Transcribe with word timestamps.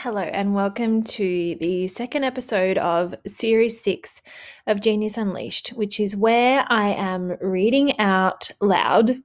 Hello, 0.00 0.20
and 0.20 0.54
welcome 0.54 1.02
to 1.04 1.56
the 1.58 1.88
second 1.88 2.22
episode 2.22 2.76
of 2.76 3.14
Series 3.26 3.80
6 3.80 4.20
of 4.66 4.82
Genius 4.82 5.16
Unleashed, 5.16 5.68
which 5.70 5.98
is 5.98 6.14
where 6.14 6.66
I 6.68 6.90
am 6.90 7.38
reading 7.40 7.98
out 7.98 8.50
loud 8.60 9.16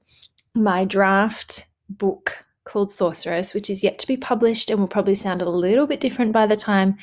my 0.56 0.86
draft 0.86 1.68
book 1.90 2.38
called 2.64 2.90
Sorceress, 2.90 3.54
which 3.54 3.70
is 3.70 3.84
yet 3.84 4.00
to 4.00 4.08
be 4.08 4.16
published 4.16 4.70
and 4.70 4.80
will 4.80 4.88
probably 4.88 5.14
sound 5.14 5.42
a 5.42 5.50
little 5.50 5.88
bit 5.88 6.00
different 6.00 6.32
by 6.32 6.48
the 6.48 6.56
time 6.56 6.96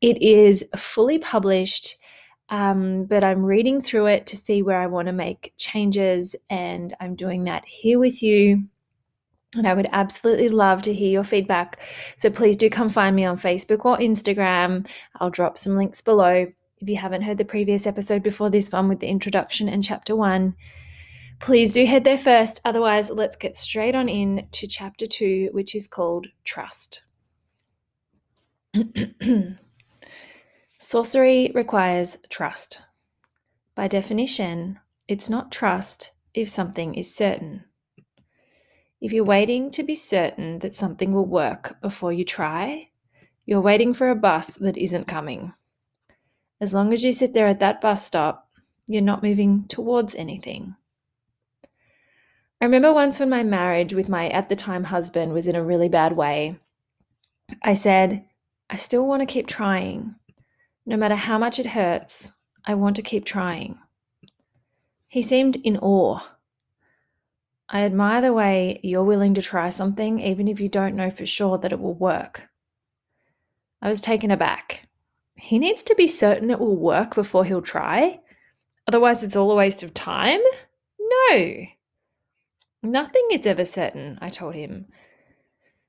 it 0.00 0.20
is 0.22 0.66
fully 0.74 1.18
published. 1.18 1.96
Um, 2.48 3.04
but 3.04 3.22
I'm 3.22 3.44
reading 3.44 3.82
through 3.82 4.06
it 4.06 4.24
to 4.28 4.38
see 4.38 4.62
where 4.62 4.80
I 4.80 4.86
want 4.86 5.06
to 5.06 5.12
make 5.12 5.52
changes, 5.58 6.34
and 6.48 6.96
I'm 6.98 7.14
doing 7.14 7.44
that 7.44 7.66
here 7.66 7.98
with 7.98 8.22
you 8.22 8.64
and 9.54 9.66
I 9.66 9.74
would 9.74 9.88
absolutely 9.92 10.48
love 10.48 10.82
to 10.82 10.94
hear 10.94 11.10
your 11.10 11.24
feedback. 11.24 11.82
So 12.16 12.30
please 12.30 12.56
do 12.56 12.70
come 12.70 12.88
find 12.88 13.14
me 13.14 13.24
on 13.24 13.36
Facebook 13.36 13.84
or 13.84 13.98
Instagram. 13.98 14.88
I'll 15.20 15.30
drop 15.30 15.58
some 15.58 15.76
links 15.76 16.00
below. 16.00 16.46
If 16.80 16.88
you 16.88 16.96
haven't 16.96 17.22
heard 17.22 17.38
the 17.38 17.44
previous 17.44 17.86
episode 17.86 18.22
before 18.22 18.50
this 18.50 18.72
one 18.72 18.88
with 18.88 19.00
the 19.00 19.08
introduction 19.08 19.68
and 19.68 19.84
chapter 19.84 20.16
one, 20.16 20.56
please 21.38 21.72
do 21.72 21.84
head 21.84 22.04
there 22.04 22.18
first. 22.18 22.60
Otherwise, 22.64 23.10
let's 23.10 23.36
get 23.36 23.54
straight 23.54 23.94
on 23.94 24.08
in 24.08 24.48
to 24.52 24.66
chapter 24.66 25.06
two, 25.06 25.50
which 25.52 25.74
is 25.74 25.86
called 25.86 26.28
Trust. 26.44 27.02
Sorcery 30.78 31.52
requires 31.54 32.18
trust. 32.30 32.82
By 33.74 33.86
definition, 33.86 34.78
it's 35.06 35.30
not 35.30 35.52
trust 35.52 36.12
if 36.34 36.48
something 36.48 36.94
is 36.94 37.14
certain. 37.14 37.64
If 39.02 39.12
you're 39.12 39.24
waiting 39.24 39.72
to 39.72 39.82
be 39.82 39.96
certain 39.96 40.60
that 40.60 40.76
something 40.76 41.12
will 41.12 41.26
work 41.26 41.76
before 41.82 42.12
you 42.12 42.24
try, 42.24 42.90
you're 43.44 43.60
waiting 43.60 43.94
for 43.94 44.08
a 44.08 44.14
bus 44.14 44.54
that 44.54 44.76
isn't 44.76 45.08
coming. 45.08 45.54
As 46.60 46.72
long 46.72 46.92
as 46.92 47.02
you 47.02 47.10
sit 47.10 47.34
there 47.34 47.48
at 47.48 47.58
that 47.58 47.80
bus 47.80 48.06
stop, 48.06 48.48
you're 48.86 49.02
not 49.02 49.24
moving 49.24 49.64
towards 49.66 50.14
anything. 50.14 50.76
I 52.60 52.66
remember 52.66 52.92
once 52.92 53.18
when 53.18 53.28
my 53.28 53.42
marriage 53.42 53.92
with 53.92 54.08
my 54.08 54.28
at 54.28 54.48
the 54.48 54.54
time 54.54 54.84
husband 54.84 55.32
was 55.32 55.48
in 55.48 55.56
a 55.56 55.64
really 55.64 55.88
bad 55.88 56.12
way, 56.12 56.60
I 57.60 57.72
said, 57.72 58.24
I 58.70 58.76
still 58.76 59.08
want 59.08 59.18
to 59.18 59.26
keep 59.26 59.48
trying. 59.48 60.14
No 60.86 60.96
matter 60.96 61.16
how 61.16 61.38
much 61.38 61.58
it 61.58 61.66
hurts, 61.66 62.30
I 62.64 62.74
want 62.74 62.94
to 62.94 63.02
keep 63.02 63.24
trying. 63.24 63.80
He 65.08 65.22
seemed 65.22 65.56
in 65.56 65.76
awe 65.78 66.20
I 67.74 67.84
admire 67.84 68.20
the 68.20 68.34
way 68.34 68.78
you're 68.82 69.02
willing 69.02 69.32
to 69.34 69.42
try 69.42 69.70
something, 69.70 70.20
even 70.20 70.46
if 70.46 70.60
you 70.60 70.68
don't 70.68 70.94
know 70.94 71.08
for 71.08 71.24
sure 71.24 71.56
that 71.56 71.72
it 71.72 71.80
will 71.80 71.94
work. 71.94 72.50
I 73.80 73.88
was 73.88 74.02
taken 74.02 74.30
aback. 74.30 74.86
He 75.36 75.58
needs 75.58 75.82
to 75.84 75.94
be 75.94 76.06
certain 76.06 76.50
it 76.50 76.60
will 76.60 76.76
work 76.76 77.14
before 77.14 77.46
he'll 77.46 77.62
try. 77.62 78.20
Otherwise, 78.86 79.24
it's 79.24 79.36
all 79.36 79.50
a 79.50 79.56
waste 79.56 79.82
of 79.82 79.94
time? 79.94 80.40
No. 81.00 81.64
Nothing 82.82 83.26
is 83.32 83.46
ever 83.46 83.64
certain, 83.64 84.18
I 84.20 84.28
told 84.28 84.54
him. 84.54 84.86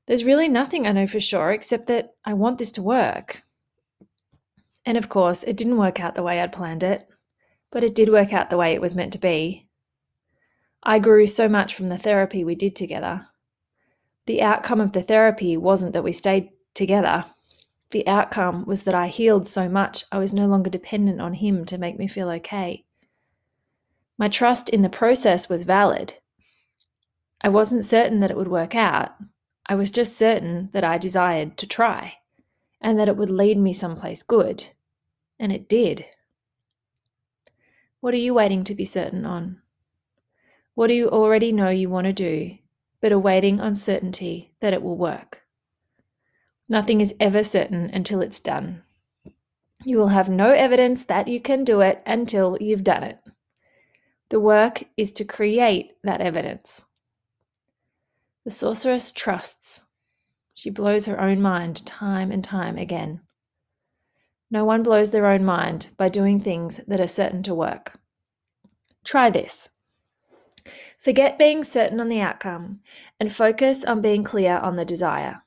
There's 0.05 0.23
really 0.23 0.47
nothing 0.47 0.87
I 0.87 0.93
know 0.93 1.05
for 1.05 1.19
sure 1.19 1.51
except 1.51 1.87
that 1.87 2.13
I 2.23 2.33
want 2.33 2.59
this 2.59 2.71
to 2.73 2.81
work. 2.81 3.43
And 4.85 4.97
of 4.97 5.09
course, 5.09 5.43
it 5.43 5.57
didn't 5.57 5.77
work 5.77 5.99
out 5.99 6.15
the 6.15 6.23
way 6.23 6.39
I'd 6.39 6.53
planned 6.53 6.83
it, 6.83 7.07
but 7.71 7.83
it 7.83 7.93
did 7.93 8.07
work 8.07 8.31
out 8.31 8.49
the 8.49 8.57
way 8.57 8.73
it 8.73 8.81
was 8.81 8.95
meant 8.95 9.11
to 9.13 9.19
be. 9.19 9.67
I 10.83 10.99
grew 10.99 11.27
so 11.27 11.47
much 11.47 11.75
from 11.75 11.87
the 11.87 11.97
therapy 11.97 12.43
we 12.43 12.55
did 12.55 12.75
together. 12.75 13.27
The 14.25 14.41
outcome 14.41 14.81
of 14.81 14.91
the 14.91 15.01
therapy 15.01 15.55
wasn't 15.55 15.93
that 15.93 16.03
we 16.03 16.11
stayed 16.11 16.49
together. 16.73 17.25
The 17.91 18.05
outcome 18.07 18.65
was 18.65 18.83
that 18.83 18.93
I 18.93 19.07
healed 19.07 19.47
so 19.47 19.69
much 19.69 20.03
I 20.11 20.17
was 20.17 20.33
no 20.33 20.45
longer 20.45 20.69
dependent 20.69 21.21
on 21.21 21.33
him 21.33 21.63
to 21.65 21.77
make 21.77 21.97
me 21.97 22.07
feel 22.07 22.29
okay. 22.29 22.83
My 24.17 24.27
trust 24.27 24.69
in 24.69 24.81
the 24.81 24.89
process 24.89 25.47
was 25.47 25.63
valid. 25.63 26.15
I 27.41 27.49
wasn't 27.49 27.85
certain 27.85 28.19
that 28.19 28.31
it 28.31 28.37
would 28.37 28.47
work 28.47 28.75
out. 28.75 29.11
I 29.65 29.75
was 29.75 29.91
just 29.91 30.17
certain 30.17 30.69
that 30.73 30.83
I 30.83 30.97
desired 30.97 31.57
to 31.57 31.67
try 31.67 32.15
and 32.81 32.99
that 32.99 33.07
it 33.07 33.15
would 33.15 33.29
lead 33.29 33.57
me 33.57 33.71
someplace 33.71 34.21
good. 34.21 34.67
And 35.39 35.51
it 35.51 35.69
did. 35.69 36.05
What 38.01 38.13
are 38.13 38.17
you 38.17 38.33
waiting 38.33 38.63
to 38.65 38.75
be 38.75 38.85
certain 38.85 39.25
on? 39.25 39.62
What 40.75 40.87
do 40.87 40.93
you 40.93 41.09
already 41.09 41.51
know 41.51 41.69
you 41.69 41.89
want 41.89 42.05
to 42.05 42.13
do, 42.13 42.57
but 42.99 43.11
are 43.11 43.19
waiting 43.19 43.59
on 43.61 43.75
certainty 43.75 44.53
that 44.59 44.73
it 44.73 44.81
will 44.81 44.97
work? 44.97 45.43
Nothing 46.67 47.01
is 47.01 47.13
ever 47.19 47.43
certain 47.43 47.91
until 47.93 48.21
it's 48.21 48.39
done. 48.39 48.81
You 49.83 49.97
will 49.97 50.07
have 50.07 50.29
no 50.29 50.49
evidence 50.49 51.03
that 51.05 51.27
you 51.27 51.39
can 51.39 51.63
do 51.63 51.81
it 51.81 52.01
until 52.05 52.57
you've 52.59 52.83
done 52.83 53.03
it. 53.03 53.19
The 54.29 54.39
work 54.39 54.83
is 54.97 55.11
to 55.13 55.25
create 55.25 55.91
that 56.03 56.21
evidence. 56.21 56.83
The 58.45 58.51
sorceress 58.51 59.11
trusts. 59.11 59.81
She 60.55 60.69
blows 60.69 61.05
her 61.05 61.19
own 61.19 61.41
mind 61.41 61.85
time 61.85 62.31
and 62.31 62.43
time 62.43 62.77
again. 62.77 63.21
No 64.49 64.65
one 64.65 64.81
blows 64.81 65.11
their 65.11 65.27
own 65.27 65.45
mind 65.45 65.87
by 65.97 66.09
doing 66.09 66.39
things 66.39 66.79
that 66.87 66.99
are 66.99 67.07
certain 67.07 67.43
to 67.43 67.53
work. 67.53 67.99
Try 69.03 69.29
this. 69.29 69.69
Forget 71.03 71.37
being 71.37 71.65
certain 71.65 71.99
on 71.99 72.07
the 72.07 72.21
outcome 72.21 72.79
and 73.19 73.29
focus 73.29 73.83
on 73.83 73.99
being 73.99 74.23
clear 74.23 74.57
on 74.57 74.77
the 74.77 74.85
desire. 74.85 75.43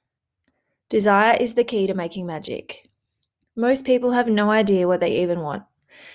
Desire 0.91 1.35
is 1.41 1.55
the 1.55 1.65
key 1.65 1.87
to 1.87 1.95
making 1.95 2.27
magic. 2.27 2.91
Most 3.57 3.87
people 3.87 4.11
have 4.13 4.29
no 4.29 4.51
idea 4.51 4.87
what 4.87 5.01
they 5.01 5.23
even 5.23 5.41
want. 5.41 5.63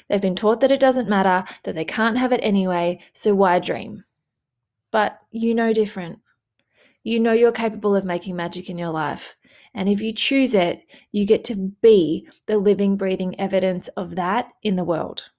They've 0.08 0.22
been 0.22 0.36
taught 0.36 0.60
that 0.60 0.72
it 0.72 0.80
doesn't 0.80 1.10
matter, 1.10 1.44
that 1.64 1.74
they 1.74 1.86
can't 1.86 2.20
have 2.20 2.32
it 2.32 2.42
anyway, 2.44 3.00
so 3.14 3.34
why 3.34 3.58
dream? 3.58 4.04
But 4.92 5.20
you 5.32 5.56
know 5.56 5.74
different. 5.74 6.20
You 7.02 7.20
know 7.20 7.34
you're 7.34 7.52
capable 7.52 7.96
of 7.96 8.06
making 8.06 8.36
magic 8.36 8.70
in 8.70 8.78
your 8.78 8.92
life. 8.92 9.36
And 9.74 9.90
if 9.90 10.02
you 10.02 10.14
choose 10.14 10.54
it, 10.54 10.84
you 11.12 11.26
get 11.26 11.44
to 11.46 11.56
be 11.82 12.28
the 12.46 12.60
living, 12.60 12.96
breathing 12.96 13.40
evidence 13.40 13.88
of 13.88 14.18
that 14.18 14.50
in 14.62 14.76
the 14.76 14.84
world. 14.84 15.32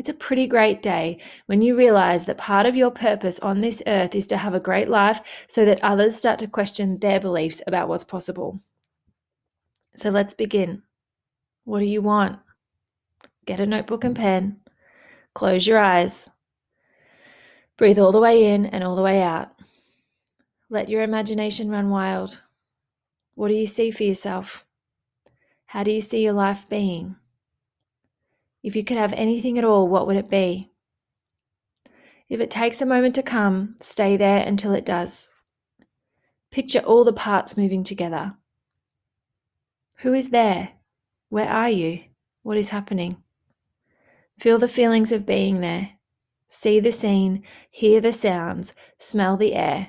It's 0.00 0.08
a 0.08 0.14
pretty 0.14 0.46
great 0.46 0.80
day 0.80 1.18
when 1.44 1.60
you 1.60 1.76
realize 1.76 2.24
that 2.24 2.38
part 2.38 2.64
of 2.64 2.74
your 2.74 2.90
purpose 2.90 3.38
on 3.40 3.60
this 3.60 3.82
earth 3.86 4.14
is 4.14 4.26
to 4.28 4.38
have 4.38 4.54
a 4.54 4.58
great 4.58 4.88
life 4.88 5.20
so 5.46 5.66
that 5.66 5.84
others 5.84 6.16
start 6.16 6.38
to 6.38 6.46
question 6.46 6.98
their 6.98 7.20
beliefs 7.20 7.60
about 7.66 7.86
what's 7.86 8.02
possible. 8.02 8.62
So 9.96 10.08
let's 10.08 10.32
begin. 10.32 10.84
What 11.64 11.80
do 11.80 11.84
you 11.84 12.00
want? 12.00 12.38
Get 13.44 13.60
a 13.60 13.66
notebook 13.66 14.04
and 14.04 14.16
pen. 14.16 14.60
Close 15.34 15.66
your 15.66 15.78
eyes. 15.78 16.30
Breathe 17.76 17.98
all 17.98 18.10
the 18.10 18.20
way 18.20 18.54
in 18.54 18.64
and 18.64 18.82
all 18.82 18.96
the 18.96 19.02
way 19.02 19.20
out. 19.20 19.50
Let 20.70 20.88
your 20.88 21.02
imagination 21.02 21.68
run 21.68 21.90
wild. 21.90 22.42
What 23.34 23.48
do 23.48 23.54
you 23.54 23.66
see 23.66 23.90
for 23.90 24.04
yourself? 24.04 24.64
How 25.66 25.82
do 25.82 25.90
you 25.90 26.00
see 26.00 26.22
your 26.22 26.32
life 26.32 26.66
being? 26.70 27.16
If 28.62 28.76
you 28.76 28.84
could 28.84 28.96
have 28.96 29.12
anything 29.14 29.58
at 29.58 29.64
all, 29.64 29.88
what 29.88 30.06
would 30.06 30.16
it 30.16 30.30
be? 30.30 30.70
If 32.28 32.40
it 32.40 32.50
takes 32.50 32.80
a 32.80 32.86
moment 32.86 33.14
to 33.16 33.22
come, 33.22 33.76
stay 33.80 34.16
there 34.16 34.46
until 34.46 34.72
it 34.72 34.84
does. 34.84 35.30
Picture 36.50 36.80
all 36.80 37.04
the 37.04 37.12
parts 37.12 37.56
moving 37.56 37.84
together. 37.84 38.36
Who 39.98 40.14
is 40.14 40.30
there? 40.30 40.70
Where 41.28 41.48
are 41.48 41.70
you? 41.70 42.00
What 42.42 42.56
is 42.56 42.70
happening? 42.70 43.22
Feel 44.38 44.58
the 44.58 44.68
feelings 44.68 45.12
of 45.12 45.26
being 45.26 45.60
there. 45.60 45.90
See 46.46 46.80
the 46.80 46.92
scene, 46.92 47.44
hear 47.70 48.00
the 48.00 48.12
sounds, 48.12 48.74
smell 48.98 49.36
the 49.36 49.54
air. 49.54 49.88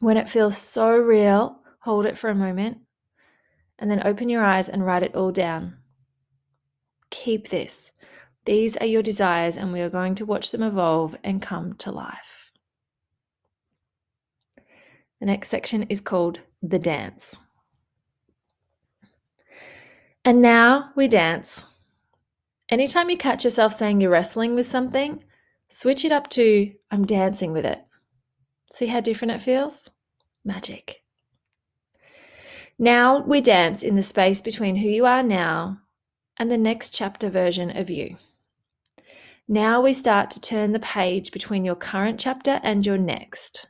When 0.00 0.16
it 0.16 0.30
feels 0.30 0.56
so 0.56 0.96
real, 0.96 1.60
hold 1.80 2.06
it 2.06 2.16
for 2.16 2.30
a 2.30 2.34
moment 2.34 2.78
and 3.78 3.90
then 3.90 4.06
open 4.06 4.28
your 4.28 4.44
eyes 4.44 4.68
and 4.68 4.84
write 4.84 5.02
it 5.02 5.14
all 5.14 5.30
down. 5.30 5.76
Keep 7.10 7.48
this. 7.48 7.92
These 8.44 8.76
are 8.78 8.86
your 8.86 9.02
desires, 9.02 9.56
and 9.56 9.72
we 9.72 9.80
are 9.80 9.90
going 9.90 10.14
to 10.16 10.26
watch 10.26 10.50
them 10.50 10.62
evolve 10.62 11.16
and 11.22 11.42
come 11.42 11.74
to 11.74 11.92
life. 11.92 12.50
The 15.20 15.26
next 15.26 15.48
section 15.48 15.84
is 15.84 16.00
called 16.00 16.40
The 16.62 16.78
Dance. 16.78 17.40
And 20.24 20.42
now 20.42 20.90
we 20.94 21.08
dance. 21.08 21.64
Anytime 22.68 23.08
you 23.08 23.16
catch 23.16 23.44
yourself 23.44 23.72
saying 23.72 24.00
you're 24.00 24.10
wrestling 24.10 24.54
with 24.54 24.70
something, 24.70 25.24
switch 25.68 26.04
it 26.04 26.12
up 26.12 26.28
to 26.30 26.72
I'm 26.90 27.06
dancing 27.06 27.52
with 27.52 27.64
it. 27.64 27.82
See 28.72 28.86
how 28.86 29.00
different 29.00 29.32
it 29.32 29.42
feels? 29.42 29.90
Magic. 30.44 31.02
Now 32.78 33.20
we 33.20 33.40
dance 33.40 33.82
in 33.82 33.96
the 33.96 34.02
space 34.02 34.40
between 34.40 34.76
who 34.76 34.88
you 34.88 35.06
are 35.06 35.22
now 35.22 35.80
and 36.38 36.50
the 36.50 36.58
next 36.58 36.94
chapter 36.94 37.28
version 37.28 37.76
of 37.76 37.90
you. 37.90 38.16
Now 39.46 39.80
we 39.80 39.92
start 39.92 40.30
to 40.32 40.40
turn 40.40 40.72
the 40.72 40.78
page 40.78 41.32
between 41.32 41.64
your 41.64 41.74
current 41.74 42.20
chapter 42.20 42.60
and 42.62 42.84
your 42.84 42.98
next. 42.98 43.66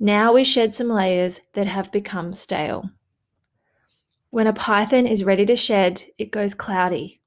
Now 0.00 0.32
we 0.32 0.44
shed 0.44 0.74
some 0.74 0.88
layers 0.88 1.40
that 1.54 1.66
have 1.66 1.92
become 1.92 2.32
stale. 2.32 2.90
When 4.30 4.46
a 4.46 4.52
python 4.52 5.06
is 5.06 5.24
ready 5.24 5.46
to 5.46 5.56
shed, 5.56 6.04
it 6.18 6.30
goes 6.30 6.52
cloudy. 6.52 7.20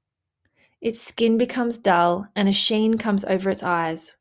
Its 0.80 1.00
skin 1.00 1.38
becomes 1.38 1.78
dull 1.78 2.28
and 2.36 2.48
a 2.48 2.52
sheen 2.52 2.98
comes 2.98 3.24
over 3.24 3.50
its 3.50 3.62
eyes. 3.62 4.16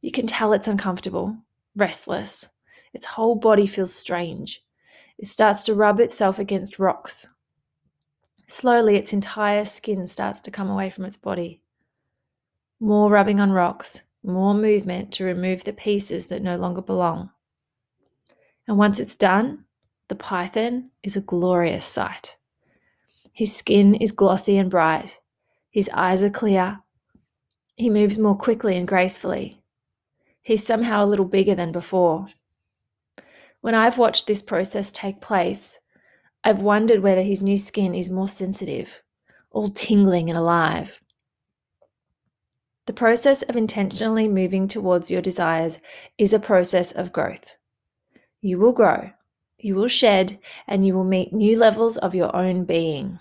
You 0.00 0.12
can 0.12 0.26
tell 0.26 0.52
it's 0.52 0.68
uncomfortable, 0.68 1.36
restless. 1.74 2.48
Its 2.92 3.06
whole 3.06 3.34
body 3.34 3.66
feels 3.66 3.92
strange. 3.92 4.62
It 5.18 5.26
starts 5.26 5.62
to 5.64 5.74
rub 5.74 5.98
itself 5.98 6.38
against 6.38 6.78
rocks. 6.78 7.34
Slowly, 8.46 8.96
its 8.96 9.12
entire 9.12 9.64
skin 9.64 10.06
starts 10.06 10.40
to 10.42 10.50
come 10.50 10.70
away 10.70 10.90
from 10.90 11.04
its 11.04 11.16
body. 11.16 11.60
More 12.78 13.10
rubbing 13.10 13.40
on 13.40 13.50
rocks, 13.52 14.02
more 14.22 14.54
movement 14.54 15.12
to 15.12 15.24
remove 15.24 15.64
the 15.64 15.72
pieces 15.72 16.26
that 16.26 16.42
no 16.42 16.56
longer 16.56 16.82
belong. 16.82 17.30
And 18.68 18.78
once 18.78 19.00
it's 19.00 19.14
done, 19.14 19.64
the 20.08 20.14
python 20.14 20.90
is 21.02 21.16
a 21.16 21.20
glorious 21.20 21.84
sight. 21.84 22.36
His 23.32 23.54
skin 23.54 23.94
is 23.96 24.12
glossy 24.12 24.56
and 24.56 24.70
bright. 24.70 25.18
His 25.70 25.90
eyes 25.92 26.22
are 26.22 26.30
clear. 26.30 26.80
He 27.76 27.90
moves 27.90 28.18
more 28.18 28.36
quickly 28.36 28.76
and 28.76 28.88
gracefully. 28.88 29.60
He's 30.42 30.64
somehow 30.64 31.04
a 31.04 31.06
little 31.06 31.26
bigger 31.26 31.54
than 31.54 31.72
before. 31.72 32.28
When 33.60 33.74
I've 33.74 33.98
watched 33.98 34.26
this 34.26 34.42
process 34.42 34.92
take 34.92 35.20
place, 35.20 35.80
I've 36.46 36.62
wondered 36.62 37.02
whether 37.02 37.22
his 37.22 37.42
new 37.42 37.56
skin 37.56 37.92
is 37.92 38.08
more 38.08 38.28
sensitive, 38.28 39.02
all 39.50 39.66
tingling 39.66 40.30
and 40.30 40.38
alive. 40.38 41.00
The 42.86 42.92
process 42.92 43.42
of 43.42 43.56
intentionally 43.56 44.28
moving 44.28 44.68
towards 44.68 45.10
your 45.10 45.20
desires 45.20 45.80
is 46.18 46.32
a 46.32 46.38
process 46.38 46.92
of 46.92 47.12
growth. 47.12 47.56
You 48.42 48.60
will 48.60 48.72
grow, 48.72 49.10
you 49.58 49.74
will 49.74 49.88
shed, 49.88 50.38
and 50.68 50.86
you 50.86 50.94
will 50.94 51.02
meet 51.02 51.32
new 51.32 51.58
levels 51.58 51.96
of 51.96 52.14
your 52.14 52.34
own 52.36 52.64
being. 52.64 53.18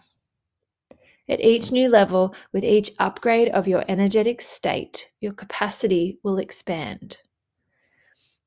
At 1.28 1.42
each 1.42 1.72
new 1.72 1.90
level, 1.90 2.36
with 2.54 2.64
each 2.64 2.92
upgrade 3.00 3.50
of 3.50 3.68
your 3.68 3.84
energetic 3.88 4.40
state, 4.40 5.10
your 5.20 5.34
capacity 5.34 6.20
will 6.22 6.38
expand. 6.38 7.18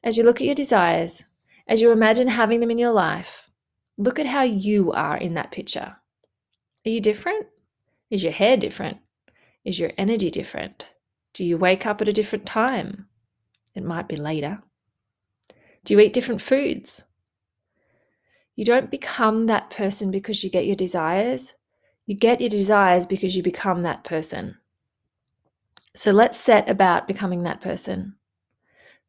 As 0.04 0.16
you 0.16 0.22
look 0.22 0.40
at 0.40 0.46
your 0.46 0.54
desires, 0.54 1.24
as 1.66 1.80
you 1.80 1.90
imagine 1.90 2.28
having 2.28 2.60
them 2.60 2.70
in 2.70 2.78
your 2.78 2.92
life, 2.92 3.47
look 3.98 4.18
at 4.18 4.26
how 4.26 4.42
you 4.42 4.92
are 4.92 5.16
in 5.16 5.34
that 5.34 5.50
picture. 5.50 5.96
Are 6.86 6.90
you 6.90 7.00
different? 7.00 7.46
Is 8.10 8.22
your 8.22 8.32
hair 8.32 8.56
different? 8.56 8.98
Is 9.64 9.78
your 9.78 9.90
energy 9.98 10.30
different? 10.30 10.88
Do 11.34 11.44
you 11.44 11.58
wake 11.58 11.84
up 11.84 12.00
at 12.00 12.08
a 12.08 12.12
different 12.12 12.46
time? 12.46 13.08
It 13.74 13.84
might 13.84 14.08
be 14.08 14.16
later. 14.16 14.58
Do 15.84 15.94
you 15.94 16.00
eat 16.00 16.12
different 16.12 16.40
foods? 16.40 17.04
You 18.56 18.64
don't 18.64 18.90
become 18.90 19.46
that 19.46 19.70
person 19.70 20.10
because 20.10 20.42
you 20.42 20.50
get 20.50 20.66
your 20.66 20.76
desires. 20.76 21.52
You 22.06 22.16
get 22.16 22.40
your 22.40 22.50
desires 22.50 23.04
because 23.04 23.36
you 23.36 23.42
become 23.42 23.82
that 23.82 24.04
person. 24.04 24.56
So 25.94 26.12
let's 26.12 26.38
set 26.38 26.68
about 26.70 27.06
becoming 27.06 27.42
that 27.42 27.60
person. 27.60 28.14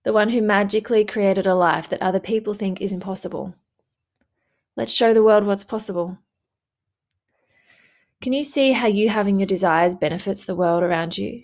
The 0.04 0.14
one 0.14 0.30
who 0.30 0.42
magically 0.42 1.06
created 1.06 1.46
a 1.48 1.56
life 1.56 1.90
that 1.90 2.02
other 2.02 2.20
people 2.20 2.54
think 2.54 2.82
is 2.82 2.94
impossible. 2.94 3.56
Let's 4.80 4.94
show 4.94 5.14
the 5.14 5.22
world 5.22 5.46
what's 5.46 5.66
possible. 5.66 6.18
Can 8.22 8.32
you 8.32 8.44
see 8.44 8.72
how 8.72 8.88
you 8.88 9.10
having 9.10 9.38
your 9.38 9.46
desires 9.46 9.94
benefits 9.94 10.46
the 10.46 10.56
world 10.56 10.84
around 10.84 11.18
you? 11.18 11.44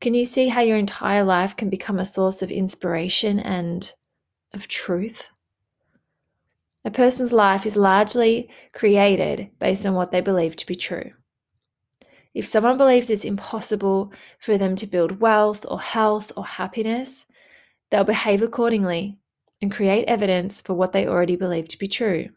Can 0.00 0.14
you 0.14 0.24
see 0.24 0.48
how 0.48 0.62
your 0.62 0.78
entire 0.78 1.24
life 1.24 1.54
can 1.54 1.68
become 1.68 1.98
a 1.98 2.06
source 2.06 2.40
of 2.40 2.50
inspiration 2.50 3.38
and 3.38 3.92
of 4.54 4.66
truth? 4.66 5.28
A 6.86 6.90
person's 6.90 7.32
life 7.34 7.66
is 7.66 7.76
largely 7.76 8.48
created 8.72 9.50
based 9.58 9.84
on 9.84 9.92
what 9.92 10.10
they 10.10 10.22
believe 10.22 10.56
to 10.56 10.66
be 10.66 10.74
true. 10.74 11.10
If 12.32 12.46
someone 12.46 12.78
believes 12.78 13.10
it's 13.10 13.26
impossible 13.26 14.10
for 14.38 14.56
them 14.56 14.74
to 14.76 14.86
build 14.86 15.20
wealth 15.20 15.66
or 15.68 15.82
health 15.82 16.32
or 16.34 16.46
happiness, 16.46 17.26
they'll 17.90 18.04
behave 18.04 18.40
accordingly 18.40 19.18
and 19.60 19.70
create 19.70 20.06
evidence 20.08 20.62
for 20.62 20.72
what 20.72 20.92
they 20.92 21.06
already 21.06 21.36
believe 21.36 21.68
to 21.68 21.78
be 21.78 21.88
true. 21.88 22.30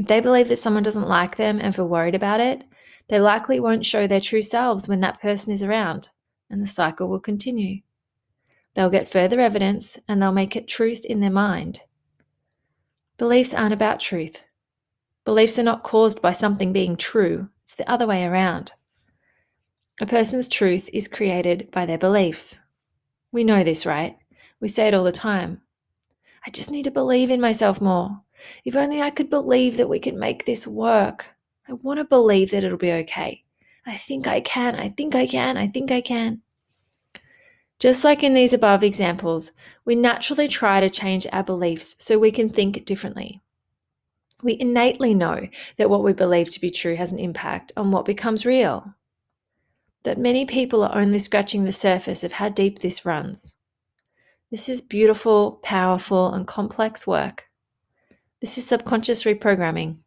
If 0.00 0.06
they 0.06 0.20
believe 0.20 0.48
that 0.48 0.58
someone 0.58 0.82
doesn't 0.82 1.10
like 1.10 1.36
them 1.36 1.60
and 1.60 1.76
feel 1.76 1.86
worried 1.86 2.14
about 2.14 2.40
it, 2.40 2.64
they 3.08 3.20
likely 3.20 3.60
won't 3.60 3.84
show 3.84 4.06
their 4.06 4.18
true 4.18 4.40
selves 4.40 4.88
when 4.88 5.00
that 5.00 5.20
person 5.20 5.52
is 5.52 5.62
around, 5.62 6.08
and 6.48 6.62
the 6.62 6.66
cycle 6.66 7.06
will 7.06 7.20
continue. 7.20 7.82
They'll 8.74 8.88
get 8.88 9.10
further 9.10 9.40
evidence 9.40 9.98
and 10.08 10.22
they'll 10.22 10.32
make 10.32 10.56
it 10.56 10.66
truth 10.66 11.04
in 11.04 11.20
their 11.20 11.30
mind. 11.30 11.80
Beliefs 13.18 13.52
aren't 13.52 13.74
about 13.74 14.00
truth. 14.00 14.42
Beliefs 15.26 15.58
are 15.58 15.64
not 15.64 15.82
caused 15.82 16.22
by 16.22 16.32
something 16.32 16.72
being 16.72 16.96
true, 16.96 17.50
it's 17.64 17.74
the 17.74 17.86
other 17.86 18.06
way 18.06 18.24
around. 18.24 18.72
A 20.00 20.06
person's 20.06 20.48
truth 20.48 20.88
is 20.94 21.08
created 21.08 21.70
by 21.72 21.84
their 21.84 21.98
beliefs. 21.98 22.58
We 23.32 23.44
know 23.44 23.62
this, 23.64 23.84
right? 23.84 24.16
We 24.60 24.68
say 24.68 24.88
it 24.88 24.94
all 24.94 25.04
the 25.04 25.12
time. 25.12 25.60
I 26.46 26.50
just 26.50 26.70
need 26.70 26.84
to 26.84 26.90
believe 26.90 27.30
in 27.30 27.38
myself 27.38 27.82
more. 27.82 28.22
If 28.64 28.76
only 28.76 29.00
I 29.02 29.10
could 29.10 29.30
believe 29.30 29.76
that 29.76 29.88
we 29.88 29.98
can 29.98 30.18
make 30.18 30.44
this 30.44 30.66
work. 30.66 31.26
I 31.68 31.74
want 31.74 31.98
to 31.98 32.04
believe 32.04 32.50
that 32.50 32.64
it'll 32.64 32.78
be 32.78 32.92
okay. 32.92 33.44
I 33.86 33.96
think 33.96 34.26
I 34.26 34.40
can. 34.40 34.76
I 34.76 34.88
think 34.88 35.14
I 35.14 35.26
can. 35.26 35.56
I 35.56 35.68
think 35.68 35.90
I 35.90 36.00
can. 36.00 36.42
Just 37.78 38.04
like 38.04 38.22
in 38.22 38.34
these 38.34 38.52
above 38.52 38.84
examples, 38.84 39.52
we 39.86 39.94
naturally 39.94 40.48
try 40.48 40.80
to 40.80 40.90
change 40.90 41.26
our 41.32 41.42
beliefs 41.42 41.96
so 41.98 42.18
we 42.18 42.30
can 42.30 42.50
think 42.50 42.84
differently. 42.84 43.40
We 44.42 44.58
innately 44.60 45.14
know 45.14 45.48
that 45.76 45.88
what 45.88 46.02
we 46.02 46.12
believe 46.12 46.50
to 46.50 46.60
be 46.60 46.70
true 46.70 46.96
has 46.96 47.12
an 47.12 47.18
impact 47.18 47.72
on 47.76 47.90
what 47.90 48.04
becomes 48.04 48.46
real. 48.46 48.94
That 50.02 50.18
many 50.18 50.44
people 50.44 50.82
are 50.82 50.96
only 50.96 51.18
scratching 51.18 51.64
the 51.64 51.72
surface 51.72 52.24
of 52.24 52.32
how 52.32 52.48
deep 52.48 52.78
this 52.78 53.04
runs. 53.04 53.54
This 54.50 54.68
is 54.68 54.80
beautiful, 54.80 55.60
powerful, 55.62 56.32
and 56.32 56.46
complex 56.46 57.06
work. 57.06 57.49
This 58.40 58.56
is 58.56 58.66
subconscious 58.66 59.24
reprogramming. 59.24 59.98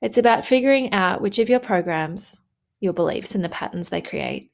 It's 0.00 0.18
about 0.18 0.46
figuring 0.46 0.92
out 0.92 1.20
which 1.20 1.38
of 1.38 1.48
your 1.48 1.60
programs, 1.60 2.40
your 2.80 2.92
beliefs, 2.92 3.34
and 3.34 3.42
the 3.42 3.48
patterns 3.48 3.88
they 3.88 4.00
create 4.00 4.52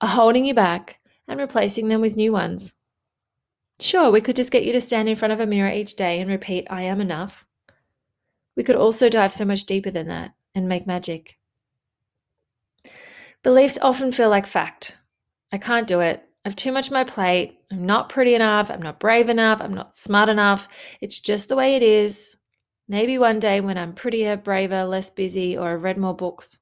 are 0.00 0.08
holding 0.08 0.44
you 0.44 0.52
back 0.52 0.98
and 1.28 1.40
replacing 1.40 1.88
them 1.88 2.00
with 2.00 2.16
new 2.16 2.32
ones. 2.32 2.74
Sure, 3.80 4.10
we 4.10 4.20
could 4.20 4.36
just 4.36 4.52
get 4.52 4.64
you 4.64 4.72
to 4.72 4.80
stand 4.80 5.08
in 5.08 5.16
front 5.16 5.32
of 5.32 5.40
a 5.40 5.46
mirror 5.46 5.70
each 5.70 5.96
day 5.96 6.20
and 6.20 6.30
repeat, 6.30 6.66
I 6.70 6.82
am 6.82 7.00
enough. 7.00 7.46
We 8.56 8.64
could 8.64 8.76
also 8.76 9.08
dive 9.08 9.34
so 9.34 9.44
much 9.44 9.64
deeper 9.64 9.90
than 9.90 10.08
that 10.08 10.32
and 10.54 10.68
make 10.68 10.86
magic. 10.86 11.38
Beliefs 13.42 13.78
often 13.80 14.12
feel 14.12 14.30
like 14.30 14.46
fact. 14.46 14.98
I 15.52 15.58
can't 15.58 15.86
do 15.86 16.00
it. 16.00 16.25
I've 16.46 16.54
too 16.54 16.70
much 16.70 16.90
on 16.90 16.94
my 16.94 17.02
plate. 17.02 17.58
I'm 17.72 17.84
not 17.84 18.08
pretty 18.08 18.36
enough. 18.36 18.70
I'm 18.70 18.80
not 18.80 19.00
brave 19.00 19.28
enough. 19.28 19.60
I'm 19.60 19.74
not 19.74 19.96
smart 19.96 20.28
enough. 20.28 20.68
It's 21.00 21.18
just 21.18 21.48
the 21.48 21.56
way 21.56 21.74
it 21.74 21.82
is. 21.82 22.36
Maybe 22.86 23.18
one 23.18 23.40
day 23.40 23.60
when 23.60 23.76
I'm 23.76 23.92
prettier, 23.92 24.36
braver, 24.36 24.84
less 24.84 25.10
busy, 25.10 25.58
or 25.58 25.72
I've 25.72 25.82
read 25.82 25.98
more 25.98 26.14
books. 26.14 26.60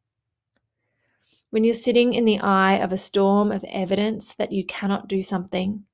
When 1.51 1.65
you're 1.65 1.75
sitting 1.75 2.15
in 2.15 2.25
the 2.25 2.39
eye 2.39 2.77
of 2.77 2.93
a 2.93 2.97
storm 2.97 3.53
of 3.53 3.63
evidence 3.65 4.33
that 4.37 4.53
you 4.53 4.65
cannot 4.65 5.07
do 5.07 5.21
something, 5.21 5.85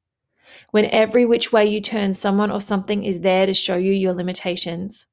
when 0.70 0.85
every 0.85 1.26
which 1.26 1.52
way 1.52 1.66
you 1.66 1.80
turn, 1.80 2.14
someone 2.14 2.52
or 2.52 2.61
something 2.61 3.02
is 3.02 3.23
there 3.23 3.44
to 3.44 3.54
show 3.54 3.76
you 3.76 3.90
your 3.90 4.14
limitations, 4.14 5.06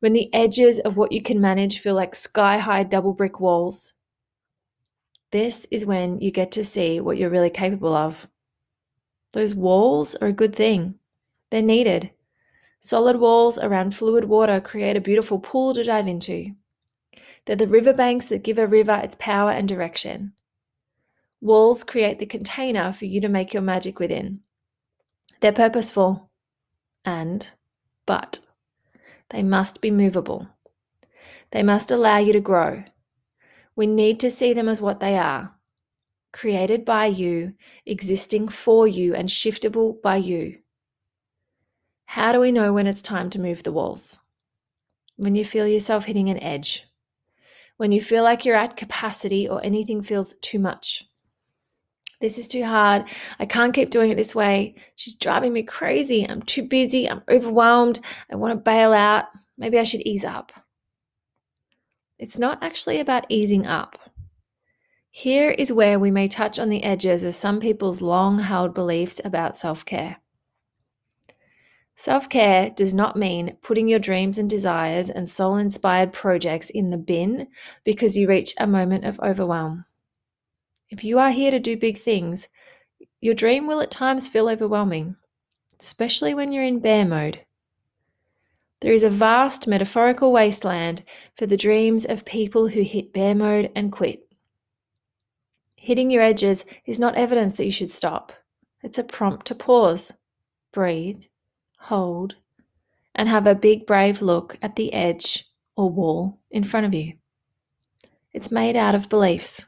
when 0.00 0.12
the 0.12 0.32
edges 0.34 0.78
of 0.80 0.98
what 0.98 1.12
you 1.12 1.22
can 1.22 1.40
manage 1.40 1.78
feel 1.78 1.94
like 1.94 2.14
sky 2.14 2.58
high 2.58 2.82
double 2.82 3.14
brick 3.14 3.40
walls, 3.40 3.94
this 5.30 5.66
is 5.70 5.84
when 5.84 6.20
you 6.20 6.30
get 6.30 6.50
to 6.52 6.64
see 6.64 7.00
what 7.00 7.18
you're 7.18 7.30
really 7.30 7.50
capable 7.50 7.94
of. 7.94 8.26
Those 9.32 9.54
walls 9.54 10.14
are 10.16 10.28
a 10.28 10.32
good 10.32 10.54
thing, 10.54 10.94
they're 11.50 11.62
needed. 11.62 12.10
Solid 12.80 13.16
walls 13.16 13.58
around 13.58 13.94
fluid 13.94 14.24
water 14.24 14.60
create 14.60 14.96
a 14.96 15.00
beautiful 15.00 15.38
pool 15.38 15.74
to 15.74 15.84
dive 15.84 16.06
into. 16.06 16.52
They're 17.44 17.56
the 17.56 17.66
riverbanks 17.66 18.26
that 18.26 18.42
give 18.42 18.58
a 18.58 18.66
river 18.66 19.00
its 19.02 19.16
power 19.18 19.50
and 19.50 19.68
direction. 19.68 20.32
Walls 21.40 21.84
create 21.84 22.18
the 22.18 22.26
container 22.26 22.92
for 22.92 23.06
you 23.06 23.20
to 23.20 23.28
make 23.28 23.52
your 23.52 23.62
magic 23.62 23.98
within. 23.98 24.40
They're 25.40 25.52
purposeful 25.52 26.30
and, 27.04 27.50
but, 28.06 28.40
they 29.30 29.42
must 29.42 29.80
be 29.80 29.90
movable. 29.90 30.48
They 31.50 31.62
must 31.62 31.90
allow 31.90 32.18
you 32.18 32.32
to 32.32 32.40
grow. 32.40 32.84
We 33.78 33.86
need 33.86 34.20
to 34.20 34.30
see 34.30 34.52
them 34.52 34.68
as 34.68 34.82
what 34.82 35.00
they 35.00 35.16
are 35.16 35.54
created 36.30 36.84
by 36.84 37.06
you, 37.06 37.54
existing 37.86 38.48
for 38.48 38.86
you, 38.86 39.14
and 39.14 39.30
shiftable 39.30 40.02
by 40.02 40.16
you. 40.16 40.58
How 42.04 42.32
do 42.32 42.40
we 42.40 42.52
know 42.52 42.74
when 42.74 42.86
it's 42.86 43.00
time 43.00 43.30
to 43.30 43.40
move 43.40 43.62
the 43.62 43.72
walls? 43.72 44.20
When 45.16 45.34
you 45.34 45.44
feel 45.44 45.66
yourself 45.66 46.04
hitting 46.04 46.28
an 46.28 46.42
edge 46.42 46.88
when 47.78 47.92
you 47.92 48.02
feel 48.02 48.24
like 48.24 48.44
you're 48.44 48.56
at 48.56 48.76
capacity 48.76 49.48
or 49.48 49.64
anything 49.64 50.02
feels 50.02 50.34
too 50.34 50.58
much. 50.58 51.08
This 52.20 52.36
is 52.36 52.48
too 52.48 52.64
hard. 52.64 53.04
I 53.38 53.46
can't 53.46 53.72
keep 53.72 53.90
doing 53.90 54.10
it 54.10 54.16
this 54.16 54.34
way. 54.34 54.74
She's 54.96 55.14
driving 55.14 55.52
me 55.52 55.62
crazy. 55.62 56.28
I'm 56.28 56.42
too 56.42 56.64
busy. 56.64 57.08
I'm 57.08 57.22
overwhelmed. 57.28 58.00
I 58.30 58.36
want 58.36 58.52
to 58.52 58.70
bail 58.70 58.92
out. 58.92 59.26
Maybe 59.56 59.78
I 59.78 59.84
should 59.84 60.00
ease 60.00 60.24
up. 60.24 60.52
It's 62.18 62.38
not 62.38 62.62
actually 62.62 62.98
about 62.98 63.26
easing 63.28 63.66
up. 63.66 63.98
Here 65.10 65.50
is 65.50 65.72
where 65.72 65.98
we 65.98 66.10
may 66.10 66.28
touch 66.28 66.58
on 66.58 66.68
the 66.68 66.84
edges 66.84 67.24
of 67.24 67.34
some 67.34 67.60
people's 67.60 68.02
long 68.02 68.40
held 68.40 68.74
beliefs 68.74 69.20
about 69.24 69.56
self 69.56 69.84
care. 69.84 70.18
Self 71.94 72.28
care 72.28 72.70
does 72.70 72.94
not 72.94 73.16
mean 73.16 73.56
putting 73.62 73.88
your 73.88 73.98
dreams 73.98 74.38
and 74.38 74.48
desires 74.48 75.10
and 75.10 75.28
soul 75.28 75.56
inspired 75.56 76.12
projects 76.12 76.70
in 76.70 76.90
the 76.90 76.96
bin 76.96 77.48
because 77.82 78.16
you 78.16 78.28
reach 78.28 78.54
a 78.58 78.66
moment 78.66 79.04
of 79.04 79.18
overwhelm. 79.20 79.84
If 80.90 81.02
you 81.02 81.18
are 81.18 81.30
here 81.30 81.50
to 81.50 81.58
do 81.58 81.76
big 81.76 81.98
things, 81.98 82.48
your 83.20 83.34
dream 83.34 83.66
will 83.66 83.80
at 83.80 83.90
times 83.90 84.28
feel 84.28 84.48
overwhelming, 84.48 85.16
especially 85.80 86.34
when 86.34 86.52
you're 86.52 86.62
in 86.62 86.78
bear 86.78 87.04
mode. 87.04 87.40
There 88.80 88.92
is 88.92 89.02
a 89.02 89.10
vast 89.10 89.66
metaphorical 89.66 90.32
wasteland 90.32 91.02
for 91.36 91.46
the 91.46 91.56
dreams 91.56 92.04
of 92.04 92.24
people 92.24 92.68
who 92.68 92.82
hit 92.82 93.12
bear 93.12 93.34
mode 93.34 93.72
and 93.74 93.90
quit. 93.90 94.20
Hitting 95.74 96.10
your 96.10 96.22
edges 96.22 96.64
is 96.86 96.98
not 96.98 97.16
evidence 97.16 97.54
that 97.54 97.64
you 97.64 97.72
should 97.72 97.90
stop. 97.90 98.32
It's 98.82 98.98
a 98.98 99.04
prompt 99.04 99.46
to 99.46 99.54
pause, 99.54 100.12
breathe, 100.72 101.24
hold, 101.78 102.36
and 103.14 103.28
have 103.28 103.46
a 103.46 103.54
big, 103.54 103.84
brave 103.86 104.22
look 104.22 104.56
at 104.62 104.76
the 104.76 104.92
edge 104.92 105.46
or 105.76 105.90
wall 105.90 106.38
in 106.50 106.62
front 106.62 106.86
of 106.86 106.94
you. 106.94 107.14
It's 108.32 108.52
made 108.52 108.76
out 108.76 108.94
of 108.94 109.08
beliefs. 109.08 109.66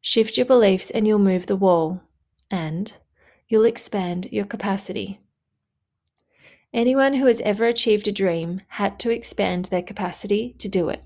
Shift 0.00 0.38
your 0.38 0.46
beliefs 0.46 0.90
and 0.90 1.06
you'll 1.06 1.18
move 1.18 1.46
the 1.46 1.56
wall, 1.56 2.00
and 2.50 2.94
you'll 3.48 3.64
expand 3.64 4.28
your 4.30 4.46
capacity. 4.46 5.20
Anyone 6.72 7.14
who 7.14 7.26
has 7.26 7.40
ever 7.40 7.66
achieved 7.66 8.08
a 8.08 8.12
dream 8.12 8.62
had 8.68 8.98
to 9.00 9.10
expand 9.10 9.66
their 9.66 9.82
capacity 9.82 10.54
to 10.58 10.68
do 10.68 10.88
it. 10.88 11.02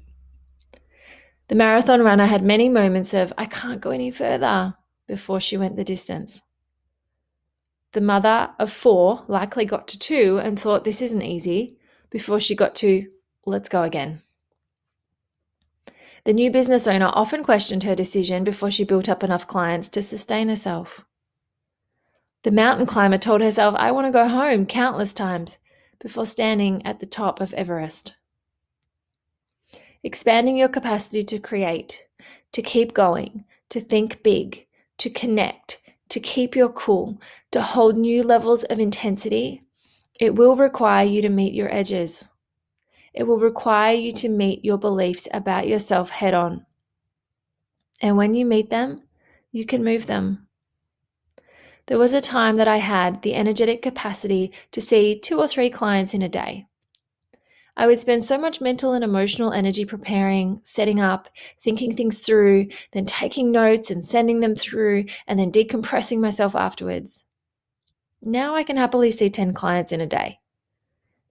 The 1.48 1.54
marathon 1.54 2.02
runner 2.02 2.26
had 2.26 2.42
many 2.42 2.68
moments 2.68 3.14
of, 3.14 3.32
I 3.36 3.46
can't 3.46 3.80
go 3.80 3.90
any 3.90 4.10
further, 4.10 4.74
before 5.06 5.40
she 5.40 5.56
went 5.56 5.76
the 5.76 5.84
distance. 5.84 6.42
The 7.92 8.00
mother 8.00 8.50
of 8.58 8.70
four 8.70 9.24
likely 9.28 9.64
got 9.64 9.88
to 9.88 9.98
two 9.98 10.38
and 10.42 10.58
thought 10.58 10.84
this 10.84 11.00
isn't 11.02 11.22
easy 11.22 11.78
before 12.10 12.40
she 12.40 12.54
got 12.54 12.74
to 12.76 13.08
let's 13.44 13.68
go 13.68 13.82
again. 13.82 14.22
The 16.24 16.32
new 16.32 16.50
business 16.50 16.88
owner 16.88 17.10
often 17.14 17.44
questioned 17.44 17.84
her 17.84 17.94
decision 17.94 18.42
before 18.42 18.70
she 18.70 18.84
built 18.84 19.08
up 19.08 19.22
enough 19.22 19.46
clients 19.46 19.88
to 19.90 20.02
sustain 20.02 20.48
herself. 20.48 21.04
The 22.42 22.50
mountain 22.50 22.86
climber 22.86 23.18
told 23.18 23.40
herself, 23.40 23.74
I 23.76 23.90
want 23.90 24.06
to 24.06 24.12
go 24.12 24.28
home 24.28 24.66
countless 24.66 25.12
times 25.12 25.58
before 26.00 26.26
standing 26.26 26.84
at 26.86 27.00
the 27.00 27.06
top 27.06 27.40
of 27.40 27.52
Everest. 27.54 28.16
Expanding 30.02 30.56
your 30.56 30.68
capacity 30.68 31.24
to 31.24 31.38
create, 31.38 32.06
to 32.52 32.62
keep 32.62 32.94
going, 32.94 33.44
to 33.70 33.80
think 33.80 34.22
big, 34.22 34.66
to 34.98 35.10
connect, 35.10 35.80
to 36.10 36.20
keep 36.20 36.54
your 36.54 36.68
cool, 36.68 37.20
to 37.50 37.60
hold 37.60 37.96
new 37.96 38.22
levels 38.22 38.62
of 38.64 38.78
intensity, 38.78 39.64
it 40.20 40.34
will 40.34 40.56
require 40.56 41.04
you 41.04 41.20
to 41.22 41.28
meet 41.28 41.52
your 41.52 41.72
edges. 41.74 42.26
It 43.12 43.24
will 43.24 43.38
require 43.38 43.94
you 43.94 44.12
to 44.12 44.28
meet 44.28 44.64
your 44.64 44.78
beliefs 44.78 45.26
about 45.32 45.66
yourself 45.66 46.10
head 46.10 46.34
on. 46.34 46.64
And 48.00 48.16
when 48.16 48.34
you 48.34 48.44
meet 48.44 48.70
them, 48.70 49.02
you 49.52 49.64
can 49.64 49.82
move 49.82 50.06
them. 50.06 50.45
There 51.86 51.98
was 51.98 52.12
a 52.14 52.20
time 52.20 52.56
that 52.56 52.66
I 52.66 52.78
had 52.78 53.22
the 53.22 53.36
energetic 53.36 53.80
capacity 53.80 54.50
to 54.72 54.80
see 54.80 55.18
two 55.18 55.38
or 55.38 55.46
three 55.46 55.70
clients 55.70 56.14
in 56.14 56.22
a 56.22 56.28
day. 56.28 56.66
I 57.76 57.86
would 57.86 58.00
spend 58.00 58.24
so 58.24 58.38
much 58.38 58.60
mental 58.60 58.92
and 58.92 59.04
emotional 59.04 59.52
energy 59.52 59.84
preparing, 59.84 60.60
setting 60.64 60.98
up, 60.98 61.28
thinking 61.62 61.94
things 61.94 62.18
through, 62.18 62.68
then 62.92 63.06
taking 63.06 63.52
notes 63.52 63.90
and 63.90 64.04
sending 64.04 64.40
them 64.40 64.54
through, 64.54 65.04
and 65.28 65.38
then 65.38 65.52
decompressing 65.52 66.18
myself 66.18 66.56
afterwards. 66.56 67.24
Now 68.20 68.56
I 68.56 68.64
can 68.64 68.78
happily 68.78 69.12
see 69.12 69.30
10 69.30 69.52
clients 69.52 69.92
in 69.92 70.00
a 70.00 70.06
day. 70.06 70.40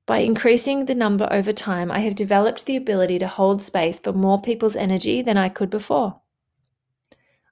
By 0.05 0.19
increasing 0.19 0.85
the 0.85 0.95
number 0.95 1.27
over 1.31 1.51
time, 1.51 1.91
I 1.91 1.99
have 1.99 2.15
developed 2.15 2.65
the 2.65 2.75
ability 2.77 3.19
to 3.19 3.27
hold 3.27 3.61
space 3.61 3.99
for 3.99 4.13
more 4.13 4.39
people's 4.39 4.75
energy 4.75 5.21
than 5.23 5.35
I 5.35 5.49
could 5.49 5.71
before. 5.71 6.21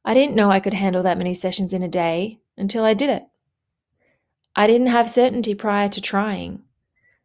I 0.06 0.14
didn't 0.14 0.36
know 0.36 0.52
I 0.52 0.60
could 0.60 0.76
handle 0.76 1.02
that 1.04 1.18
many 1.18 1.34
sessions 1.34 1.74
in 1.74 1.82
a 1.82 1.88
day 1.88 2.40
until 2.58 2.84
I 2.84 2.94
did 2.94 3.10
it. 3.10 3.24
I 4.56 4.68
didn't 4.68 4.88
have 4.88 5.10
certainty 5.10 5.56
prior 5.56 5.90
to 5.90 6.02
trying. 6.02 6.62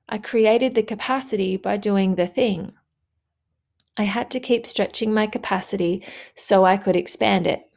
I 0.09 0.19
created 0.19 0.75
the 0.75 0.83
capacity 0.83 1.57
by 1.57 1.77
doing 1.77 2.15
the 2.15 2.27
thing. 2.27 2.73
I 3.99 4.05
had 4.05 4.31
to 4.31 4.41
keep 4.41 4.67
stretching 4.67 5.13
my 5.13 5.27
capacity 5.27 6.05
so 6.35 6.65
I 6.65 6.77
could 6.77 6.97
expand 6.97 7.47
it. 7.47 7.69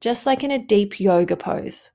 Just 0.00 0.26
like 0.26 0.44
in 0.44 0.50
a 0.50 0.58
deep 0.58 1.00
yoga 1.00 1.36
pose. 1.36 1.90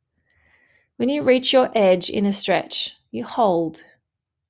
When 0.97 1.07
you 1.07 1.23
reach 1.23 1.53
your 1.53 1.71
edge 1.73 2.09
in 2.09 2.25
a 2.25 2.31
stretch, 2.33 2.97
you 3.11 3.23
hold. 3.23 3.83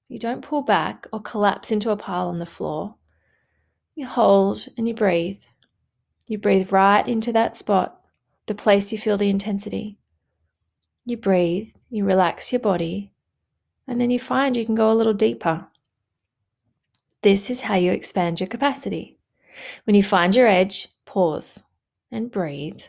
You 0.08 0.17
don't 0.20 0.41
pull 0.41 0.63
back 0.63 1.08
or 1.13 1.22
collapse 1.22 1.72
into 1.72 1.91
a 1.91 1.98
pile 1.98 2.27
on 2.27 2.39
the 2.39 2.46
floor. 2.46 2.96
You 3.93 4.08
hold 4.08 4.67
and 4.77 4.88
you 4.88 4.93
breathe. 4.93 5.41
You 6.27 6.38
breathe 6.38 6.72
right 6.72 7.08
into 7.08 7.31
that 7.34 7.58
spot, 7.58 8.00
the 8.48 8.55
place 8.55 8.91
you 8.91 8.98
feel 8.98 9.17
the 9.17 9.29
intensity. 9.29 9.98
You 11.05 11.17
breathe, 11.17 11.71
you 11.89 12.05
relax 12.05 12.51
your 12.51 12.62
body, 12.62 13.12
and 13.88 14.00
then 14.00 14.12
you 14.12 14.19
find 14.19 14.55
you 14.55 14.65
can 14.65 14.75
go 14.75 14.91
a 14.91 14.95
little 14.95 15.13
deeper. 15.13 15.67
This 17.21 17.50
is 17.50 17.62
how 17.62 17.75
you 17.75 17.91
expand 17.91 18.39
your 18.39 18.48
capacity. 18.48 19.17
When 19.83 19.95
you 19.95 20.03
find 20.03 20.36
your 20.36 20.48
edge, 20.48 20.88
pause 21.05 21.63
and 22.12 22.31
breathe 22.31 22.81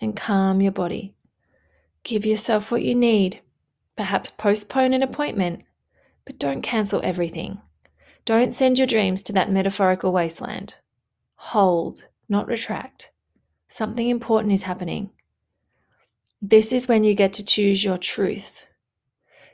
and 0.00 0.16
calm 0.16 0.60
your 0.60 0.72
body. 0.72 1.14
Give 2.04 2.24
yourself 2.24 2.70
what 2.70 2.82
you 2.82 2.94
need. 2.94 3.40
Perhaps 3.96 4.30
postpone 4.30 4.94
an 4.94 5.02
appointment, 5.02 5.64
but 6.24 6.38
don't 6.38 6.62
cancel 6.62 7.00
everything. 7.02 7.60
Don't 8.24 8.52
send 8.52 8.78
your 8.78 8.86
dreams 8.86 9.22
to 9.24 9.32
that 9.32 9.50
metaphorical 9.50 10.12
wasteland. 10.12 10.74
Hold, 11.34 12.06
not 12.28 12.46
retract. 12.46 13.10
Something 13.68 14.08
important 14.08 14.52
is 14.52 14.62
happening. 14.62 15.10
This 16.40 16.72
is 16.72 16.88
when 16.88 17.04
you 17.04 17.14
get 17.14 17.32
to 17.34 17.44
choose 17.44 17.84
your 17.84 17.98
truth. 17.98 18.64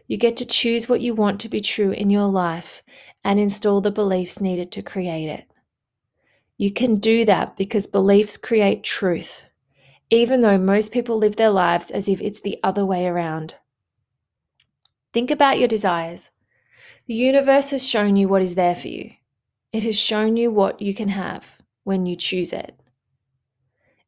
You 0.06 0.16
get 0.18 0.36
to 0.36 0.46
choose 0.46 0.88
what 0.88 1.00
you 1.00 1.14
want 1.14 1.40
to 1.40 1.48
be 1.48 1.60
true 1.60 1.90
in 1.90 2.10
your 2.10 2.28
life 2.28 2.82
and 3.24 3.40
install 3.40 3.80
the 3.80 3.90
beliefs 3.90 4.40
needed 4.40 4.70
to 4.72 4.82
create 4.82 5.28
it. 5.28 5.46
You 6.56 6.72
can 6.72 6.96
do 6.96 7.24
that 7.24 7.56
because 7.56 7.86
beliefs 7.86 8.36
create 8.36 8.84
truth, 8.84 9.42
even 10.10 10.42
though 10.42 10.58
most 10.58 10.92
people 10.92 11.18
live 11.18 11.36
their 11.36 11.50
lives 11.50 11.90
as 11.90 12.08
if 12.08 12.20
it's 12.20 12.40
the 12.40 12.60
other 12.62 12.84
way 12.84 13.06
around. 13.06 13.56
Think 15.12 15.30
about 15.30 15.58
your 15.58 15.68
desires. 15.68 16.30
The 17.06 17.14
universe 17.14 17.70
has 17.70 17.86
shown 17.86 18.16
you 18.16 18.28
what 18.28 18.42
is 18.42 18.54
there 18.54 18.76
for 18.76 18.88
you, 18.88 19.12
it 19.72 19.82
has 19.82 19.98
shown 19.98 20.36
you 20.36 20.50
what 20.50 20.80
you 20.80 20.94
can 20.94 21.08
have 21.08 21.58
when 21.82 22.06
you 22.06 22.14
choose 22.14 22.52
it. 22.52 22.78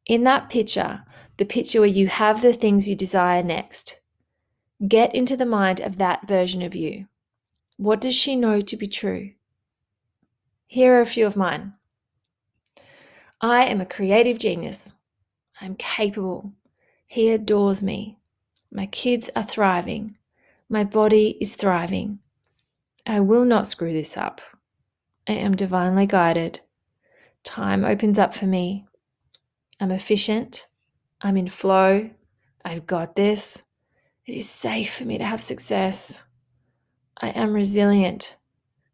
In 0.07 0.23
that 0.23 0.49
picture, 0.49 1.03
the 1.37 1.45
picture 1.45 1.79
where 1.79 1.87
you 1.87 2.07
have 2.07 2.41
the 2.41 2.53
things 2.53 2.87
you 2.87 2.95
desire 2.95 3.43
next, 3.43 3.99
Get 4.85 5.15
into 5.15 5.35
the 5.35 5.45
mind 5.45 5.79
of 5.79 5.97
that 5.97 6.27
version 6.27 6.61
of 6.61 6.75
you. 6.75 7.07
What 7.77 7.99
does 7.99 8.13
she 8.13 8.35
know 8.35 8.61
to 8.61 8.77
be 8.77 8.85
true? 8.85 9.31
Here 10.67 10.93
are 10.93 11.01
a 11.01 11.05
few 11.05 11.25
of 11.25 11.35
mine. 11.35 11.73
I 13.41 13.63
am 13.65 13.81
a 13.81 13.87
creative 13.87 14.37
genius. 14.37 14.93
I 15.59 15.65
am 15.65 15.75
capable. 15.75 16.53
He 17.07 17.29
adores 17.31 17.81
me. 17.81 18.19
My 18.71 18.85
kids 18.85 19.31
are 19.35 19.43
thriving. 19.43 20.15
My 20.69 20.83
body 20.83 21.37
is 21.41 21.55
thriving. 21.55 22.19
I 23.07 23.21
will 23.21 23.45
not 23.45 23.65
screw 23.65 23.93
this 23.93 24.15
up. 24.15 24.41
I 25.27 25.33
am 25.33 25.55
divinely 25.55 26.05
guided. 26.05 26.59
Time 27.43 27.83
opens 27.83 28.19
up 28.19 28.35
for 28.35 28.45
me. 28.45 28.85
I'm 29.79 29.91
efficient. 29.91 30.65
I'm 31.21 31.37
in 31.37 31.47
flow. 31.47 32.09
I've 32.65 32.87
got 32.87 33.15
this. 33.15 33.63
It 34.25 34.35
is 34.35 34.49
safe 34.49 34.95
for 34.95 35.05
me 35.05 35.17
to 35.17 35.25
have 35.25 35.41
success. 35.41 36.23
I 37.19 37.29
am 37.29 37.53
resilient. 37.53 38.35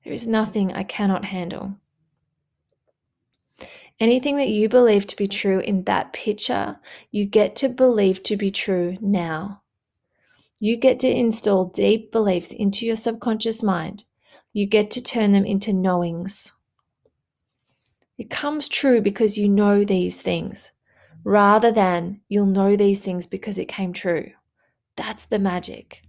There 0.04 0.13
is 0.13 0.28
nothing 0.28 0.74
I 0.74 0.84
cannot 0.84 1.25
handle. 1.25 1.75
Anything 4.00 4.36
that 4.38 4.50
you 4.50 4.68
believe 4.68 5.08
to 5.08 5.16
be 5.16 5.28
true 5.28 5.60
in 5.60 5.84
that 5.86 6.12
picture, 6.12 6.78
you 7.12 7.25
get 7.25 7.56
to 7.58 7.70
believe 7.70 8.22
to 8.24 8.36
be 8.36 8.52
true 8.52 8.98
now. 9.00 9.62
You 10.60 10.75
get 10.75 11.00
to 11.00 11.10
install 11.10 11.66
deep 11.66 12.12
beliefs 12.12 12.52
into 12.52 12.86
your 12.86 12.98
subconscious 12.98 13.63
mind. 13.63 14.04
You 14.52 14.68
get 14.68 14.92
to 14.92 15.02
turn 15.02 15.32
them 15.32 15.46
into 15.46 15.72
knowings. 15.72 16.52
It 18.18 18.30
comes 18.30 18.68
true 18.68 19.02
because 19.02 19.38
you 19.38 19.48
know 19.48 19.84
these 19.84 20.22
things, 20.22 20.73
rather 21.24 21.72
than 21.72 22.22
you'll 22.27 22.46
know 22.46 22.75
these 22.75 23.00
things 23.00 23.25
because 23.25 23.58
it 23.58 23.68
came 23.68 23.94
true. 23.94 24.32
That's 24.96 25.25
the 25.25 25.39
magic. 25.39 26.03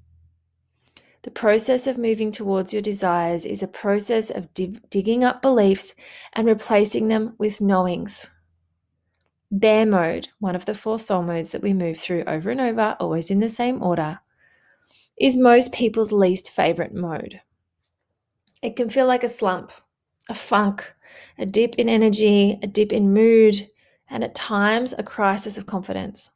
The 1.23 1.31
process 1.31 1.87
of 1.87 1.97
moving 1.97 2.33
towards 2.33 2.73
your 2.75 2.83
desires 2.83 3.47
is 3.47 3.63
a 3.63 3.69
process 3.69 4.31
of 4.31 4.53
dig- 4.53 4.91
digging 4.91 5.25
up 5.25 5.41
beliefs 5.41 5.95
and 6.35 6.47
replacing 6.47 7.09
them 7.09 7.35
with 7.39 7.63
knowings. 7.63 8.29
Bear 9.51 9.87
mode, 9.87 10.29
one 10.39 10.55
of 10.55 10.67
the 10.67 10.75
four 10.75 10.99
soul 10.99 11.23
modes 11.23 11.51
that 11.51 11.63
we 11.63 11.73
move 11.73 11.99
through 11.99 12.25
over 12.27 12.51
and 12.51 12.61
over, 12.61 12.97
always 13.01 13.31
in 13.31 13.41
the 13.41 13.49
same 13.49 13.83
order, 13.83 14.19
is 15.19 15.37
most 15.37 15.73
people's 15.73 16.13
least 16.13 16.51
favorite 16.51 16.93
mode. 16.93 17.41
It 18.61 18.77
can 18.77 18.91
feel 18.91 19.07
like 19.07 19.25
a 19.25 19.29
slump, 19.29 19.73
a 20.29 20.35
funk, 20.35 20.95
a 21.39 21.47
dip 21.47 21.77
in 21.77 21.89
energy, 21.89 22.59
a 22.63 22.67
dip 22.67 22.93
in 22.93 23.15
mood, 23.15 23.67
and 24.09 24.25
at 24.25 24.35
times 24.35 24.95
a 24.97 25.03
crisis 25.03 25.59
of 25.59 25.67
confidence. 25.67 26.31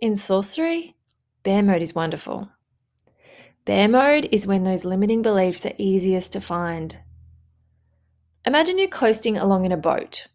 In 0.00 0.16
sorcery, 0.16 0.96
bear 1.42 1.62
mode 1.62 1.82
is 1.82 1.94
wonderful. 1.94 2.48
Bear 3.64 3.88
mode 3.88 4.28
is 4.30 4.46
when 4.46 4.64
those 4.64 4.84
limiting 4.84 5.22
beliefs 5.22 5.66
are 5.66 5.72
easiest 5.78 6.32
to 6.34 6.40
find. 6.40 6.98
Imagine 8.44 8.78
you're 8.78 8.88
coasting 8.88 9.36
along 9.36 9.64
in 9.64 9.72
a 9.72 9.76
boat 9.76 10.28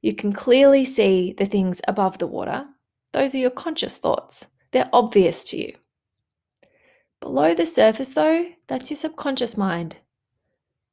you 0.00 0.14
can 0.14 0.32
clearly 0.32 0.84
see 0.84 1.32
the 1.32 1.46
things 1.46 1.80
above 1.88 2.18
the 2.18 2.26
water. 2.26 2.66
Those 3.12 3.34
are 3.34 3.38
your 3.38 3.50
conscious 3.50 3.96
thoughts, 3.96 4.46
they're 4.70 4.90
obvious 4.92 5.42
to 5.44 5.56
you. 5.56 5.74
Below 7.20 7.54
the 7.54 7.66
surface, 7.66 8.10
though, 8.10 8.46
that's 8.68 8.90
your 8.90 8.96
subconscious 8.96 9.56
mind. 9.56 9.96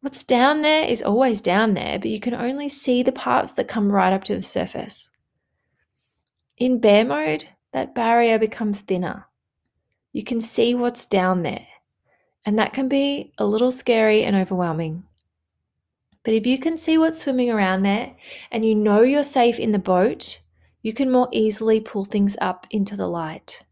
What's 0.05 0.23
down 0.23 0.61
there 0.61 0.87
is 0.87 1.01
always 1.01 1.41
down 1.41 1.73
there, 1.73 1.97
but 1.97 2.11
you 2.11 2.19
can 2.19 2.35
only 2.35 2.69
see 2.69 3.01
the 3.01 3.11
parts 3.11 3.53
that 3.53 3.67
come 3.67 3.91
right 3.91 4.13
up 4.13 4.23
to 4.25 4.35
the 4.35 4.43
surface. 4.43 5.09
In 6.57 6.79
bear 6.79 7.03
mode, 7.03 7.45
that 7.71 7.95
barrier 7.95 8.37
becomes 8.37 8.81
thinner. 8.81 9.25
You 10.13 10.23
can 10.23 10.41
see 10.41 10.75
what's 10.75 11.07
down 11.07 11.41
there, 11.41 11.65
and 12.45 12.59
that 12.59 12.71
can 12.71 12.87
be 12.87 13.33
a 13.39 13.47
little 13.47 13.71
scary 13.71 14.23
and 14.23 14.35
overwhelming. 14.35 15.05
But 16.23 16.35
if 16.35 16.45
you 16.45 16.59
can 16.59 16.77
see 16.77 16.99
what's 16.99 17.23
swimming 17.23 17.49
around 17.49 17.81
there 17.81 18.15
and 18.51 18.63
you 18.63 18.75
know 18.75 19.01
you're 19.01 19.23
safe 19.23 19.57
in 19.57 19.71
the 19.71 19.79
boat, 19.79 20.39
you 20.83 20.93
can 20.93 21.11
more 21.11 21.29
easily 21.31 21.79
pull 21.79 22.05
things 22.05 22.37
up 22.39 22.67
into 22.69 22.95
the 22.95 23.07
light. 23.07 23.63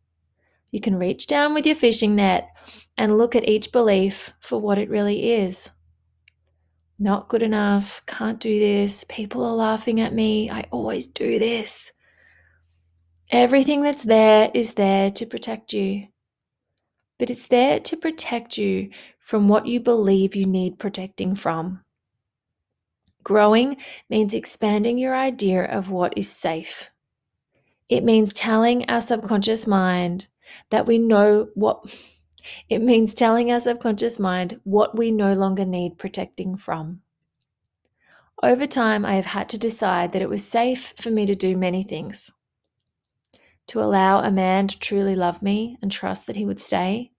You 0.71 0.81
can 0.81 0.95
reach 0.95 1.27
down 1.27 1.53
with 1.53 1.67
your 1.67 1.75
fishing 1.75 2.15
net 2.15 2.49
and 2.97 3.19
look 3.19 3.35
at 3.35 3.47
each 3.47 3.71
belief 3.71 4.33
for 4.39 4.59
what 4.59 4.79
it 4.79 4.89
really 4.89 5.31
is. 5.33 5.69
Not 6.99 7.27
good 7.27 7.43
enough, 7.43 8.01
can't 8.05 8.39
do 8.39 8.59
this, 8.59 9.03
people 9.09 9.43
are 9.43 9.55
laughing 9.55 9.99
at 9.99 10.13
me, 10.13 10.49
I 10.49 10.65
always 10.71 11.07
do 11.07 11.39
this. 11.39 11.91
Everything 13.29 13.81
that's 13.81 14.03
there 14.03 14.51
is 14.53 14.75
there 14.75 15.09
to 15.11 15.25
protect 15.25 15.73
you. 15.73 16.07
But 17.17 17.29
it's 17.29 17.47
there 17.47 17.79
to 17.79 17.97
protect 17.97 18.57
you 18.57 18.89
from 19.19 19.47
what 19.47 19.65
you 19.65 19.79
believe 19.79 20.35
you 20.35 20.45
need 20.45 20.77
protecting 20.77 21.35
from. 21.35 21.83
Growing 23.23 23.77
means 24.09 24.33
expanding 24.33 24.97
your 24.97 25.15
idea 25.15 25.63
of 25.65 25.89
what 25.89 26.17
is 26.17 26.29
safe. 26.29 26.91
It 27.89 28.03
means 28.03 28.33
telling 28.33 28.89
our 28.89 29.01
subconscious 29.01 29.65
mind 29.65 30.27
that 30.69 30.85
we 30.85 30.97
know 30.97 31.47
what 31.55 31.95
it 32.69 32.81
means 32.81 33.13
telling 33.13 33.51
our 33.51 33.59
subconscious 33.59 34.19
mind 34.19 34.59
what 34.63 34.97
we 34.97 35.11
no 35.11 35.33
longer 35.33 35.65
need 35.65 35.97
protecting 35.97 36.57
from. 36.57 37.01
Over 38.41 38.67
time, 38.67 39.05
I 39.05 39.15
have 39.15 39.27
had 39.27 39.49
to 39.49 39.57
decide 39.57 40.11
that 40.11 40.21
it 40.21 40.29
was 40.29 40.45
safe 40.45 40.93
for 40.97 41.09
me 41.09 41.25
to 41.25 41.35
do 41.35 41.55
many 41.55 41.83
things. 41.83 42.31
To 43.67 43.81
allow 43.81 44.19
a 44.19 44.31
man 44.31 44.67
to 44.67 44.77
truly 44.77 45.15
love 45.15 45.41
me 45.41 45.77
and 45.81 45.91
trust 45.91 46.27
that 46.27 46.35
he 46.35 46.45
would 46.45 46.59
stay. 46.59 47.11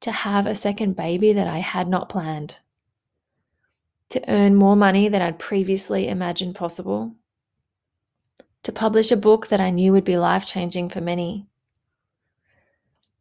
To 0.00 0.10
have 0.10 0.46
a 0.46 0.54
second 0.54 0.96
baby 0.96 1.32
that 1.32 1.46
I 1.46 1.58
had 1.58 1.88
not 1.88 2.08
planned 2.08 2.56
to 4.10 4.30
earn 4.30 4.54
more 4.54 4.76
money 4.76 5.08
than 5.08 5.20
I'd 5.20 5.38
previously 5.38 6.08
imagined 6.08 6.54
possible, 6.54 7.14
to 8.62 8.72
publish 8.72 9.10
a 9.10 9.16
book 9.16 9.48
that 9.48 9.60
I 9.60 9.70
knew 9.70 9.92
would 9.92 10.04
be 10.04 10.16
life 10.16 10.46
changing 10.46 10.88
for 10.88 11.00
many. 11.00 11.46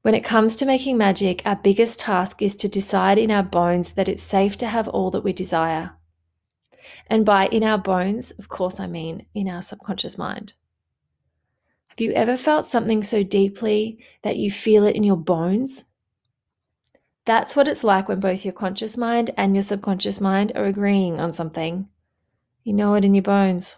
When 0.08 0.15
it 0.15 0.24
comes 0.24 0.56
to 0.56 0.65
making 0.65 0.98
magic, 0.98 1.41
our 1.43 1.58
biggest 1.58 2.00
task 2.00 2.41
is 2.41 2.56
to 2.56 2.70
decide 2.70 3.17
in 3.17 3.30
our 3.30 3.43
bones 3.43 3.91
that 3.91 4.08
it's 4.08 4.24
safe 4.24 4.56
to 4.60 4.67
have 4.67 4.88
all 4.88 5.12
that 5.12 5.26
we 5.26 5.34
desire. 5.34 5.98
And 7.08 7.26
by 7.26 7.48
in 7.48 7.62
our 7.62 7.78
bones, 7.78 8.32
of 8.32 8.48
course, 8.48 8.80
I 8.80 8.88
mean 8.88 9.26
in 9.34 9.50
our 9.50 9.62
subconscious 9.62 10.17
mind. 10.17 10.54
Have 11.88 12.00
you 12.00 12.13
ever 12.13 12.38
felt 12.38 12.65
something 12.65 13.04
so 13.04 13.22
deeply 13.22 14.00
that 14.22 14.38
you 14.38 14.50
feel 14.50 14.86
it 14.86 14.96
in 14.96 15.04
your 15.04 15.17
bones 15.17 15.84
that's 17.26 17.58
what 17.58 17.67
it's 17.67 17.84
like 17.84 18.08
when 18.08 18.22
both 18.22 18.46
your 18.46 18.54
conscious 18.54 18.96
mind 18.96 19.32
and 19.36 19.56
your 19.56 19.63
subconscious 19.63 20.22
mind 20.22 20.54
are 20.56 20.63
agreeing 20.63 21.20
on 21.20 21.34
something. 21.34 21.89
You 22.63 22.72
know 22.72 22.93
it 22.93 23.04
in 23.04 23.13
your 23.13 23.24
bones. 23.24 23.78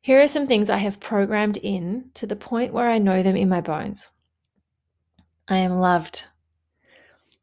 Here 0.00 0.20
are 0.20 0.28
some 0.28 0.46
things 0.46 0.70
I 0.70 0.76
have 0.76 1.00
programmed 1.00 1.56
in 1.56 2.10
to 2.14 2.24
the 2.24 2.36
point 2.36 2.72
where 2.72 2.88
I 2.88 2.98
know 2.98 3.24
them 3.24 3.34
in 3.34 3.48
my 3.48 3.60
bones. 3.60 4.10
I 5.50 5.56
am 5.58 5.78
loved. 5.78 6.26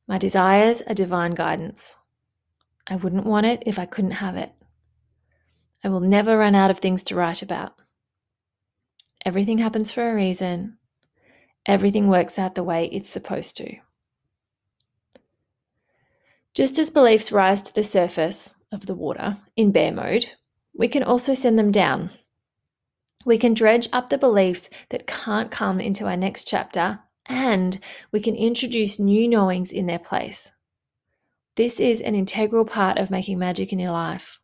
My 0.08 0.20
desires 0.20 0.84
are 0.84 0.94
divine 0.94 1.32
guidance. 1.34 1.96
I 2.86 2.98
wouldn't 2.98 3.26
want 3.26 3.48
it 3.48 3.64
if 3.66 3.80
I 3.80 3.88
couldn't 3.88 4.12
have 4.12 4.36
it. 4.38 4.52
I 5.84 5.90
will 5.90 6.02
never 6.02 6.38
run 6.38 6.54
out 6.54 6.70
of 6.70 6.78
things 6.78 7.02
to 7.04 7.16
write 7.16 7.42
about. 7.42 7.74
Everything 9.26 9.58
happens 9.58 9.92
for 9.92 10.08
a 10.08 10.14
reason. 10.14 10.78
Everything 11.66 12.08
works 12.08 12.38
out 12.38 12.54
the 12.54 12.64
way 12.64 12.86
it's 12.92 13.10
supposed 13.10 13.58
to. 13.58 13.76
Just 16.54 16.78
as 16.78 16.92
beliefs 16.92 17.32
rise 17.32 17.64
to 17.64 17.74
the 17.74 17.84
surface 17.84 18.56
of 18.72 18.86
the 18.86 18.94
water 18.94 19.38
in 19.56 19.72
bear 19.72 19.92
mode, 19.92 20.32
we 20.78 20.88
can 20.88 21.02
also 21.02 21.34
send 21.34 21.58
them 21.58 21.72
down. 21.72 22.12
We 23.26 23.40
can 23.40 23.56
dredge 23.56 23.90
up 23.92 24.12
the 24.12 24.20
beliefs 24.20 24.70
that 24.90 25.08
can't 25.08 25.50
come 25.50 25.82
into 25.82 26.06
our 26.06 26.16
next 26.16 26.48
chapter, 26.48 27.00
and 27.28 27.80
we 28.12 28.20
can 28.20 28.36
introduce 28.36 29.00
new 29.00 29.28
knowings 29.28 29.72
in 29.72 29.86
their 29.86 30.00
place. 30.00 30.52
This 31.56 31.80
is 31.80 32.02
an 32.02 32.16
integral 32.16 32.66
part 32.66 32.98
of 32.98 33.10
making 33.10 33.40
magic 33.40 33.72
in 33.72 33.80
your 33.80 33.92
life. 33.92 34.40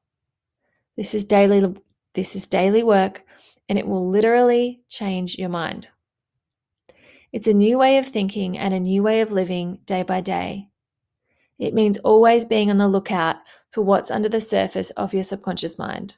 This 0.96 1.14
is 1.14 1.26
daily 1.26 1.76
this 2.14 2.36
is 2.36 2.48
daily 2.48 2.84
work 2.84 3.24
and 3.70 3.80
it 3.80 3.88
will 3.88 4.10
literally 4.10 4.82
change 4.90 5.38
your 5.38 5.50
mind. 5.50 5.90
It's 7.32 7.48
a 7.48 7.54
new 7.54 7.78
way 7.78 7.98
of 7.98 8.08
thinking 8.08 8.58
and 8.58 8.74
a 8.74 8.80
new 8.80 9.02
way 9.02 9.22
of 9.22 9.32
living 9.32 9.80
day 9.86 10.04
by 10.04 10.20
day 10.22 10.72
it 11.62 11.76
means 11.76 12.00
always 12.00 12.44
being 12.44 12.72
on 12.72 12.78
the 12.78 12.88
lookout 12.88 13.36
for 13.70 13.84
what's 13.84 14.10
under 14.10 14.28
the 14.28 14.42
surface 14.42 14.90
of 14.92 15.14
your 15.14 15.22
subconscious 15.22 15.78
mind. 15.78 16.18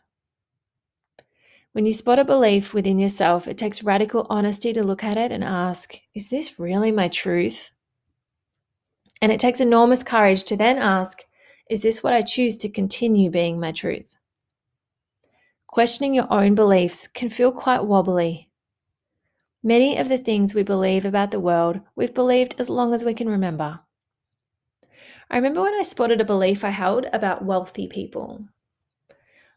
When 1.73 1.87
you 1.87 1.91
spot 1.91 2.19
a 2.19 2.23
belief 2.23 2.71
within 2.75 2.99
yourself, 2.99 3.47
it 3.47 3.57
takes 3.57 3.83
radical 3.83 4.27
honesty 4.29 4.73
to 4.73 4.83
look 4.83 5.03
at 5.03 5.17
it 5.17 5.31
and 5.31 5.43
ask, 5.43 5.95
Is 6.13 6.29
this 6.29 6.59
really 6.59 6.91
my 6.91 7.07
truth? 7.07 7.71
And 9.23 9.31
it 9.31 9.39
takes 9.39 9.59
enormous 9.59 10.03
courage 10.03 10.43
to 10.43 10.55
then 10.55 10.77
ask, 10.77 11.23
Is 11.71 11.81
this 11.81 12.03
what 12.03 12.13
I 12.13 12.21
choose 12.21 12.57
to 12.57 12.69
continue 12.69 13.31
being 13.31 13.59
my 13.59 13.71
truth? 13.71 14.15
Questioning 15.65 16.13
your 16.13 16.31
own 16.31 16.53
beliefs 16.53 17.07
can 17.07 17.31
feel 17.31 17.51
quite 17.51 17.83
wobbly. 17.85 18.51
Many 19.63 19.97
of 19.97 20.09
the 20.09 20.19
things 20.19 20.53
we 20.53 20.61
believe 20.61 21.05
about 21.05 21.31
the 21.31 21.39
world, 21.39 21.79
we've 21.95 22.13
believed 22.13 22.53
as 22.59 22.69
long 22.69 22.93
as 22.93 23.03
we 23.03 23.15
can 23.15 23.27
remember. 23.27 23.79
I 25.31 25.37
remember 25.37 25.63
when 25.63 25.73
I 25.73 25.81
spotted 25.81 26.21
a 26.21 26.25
belief 26.25 26.63
I 26.63 26.69
held 26.69 27.07
about 27.11 27.43
wealthy 27.43 27.87
people. 27.87 28.45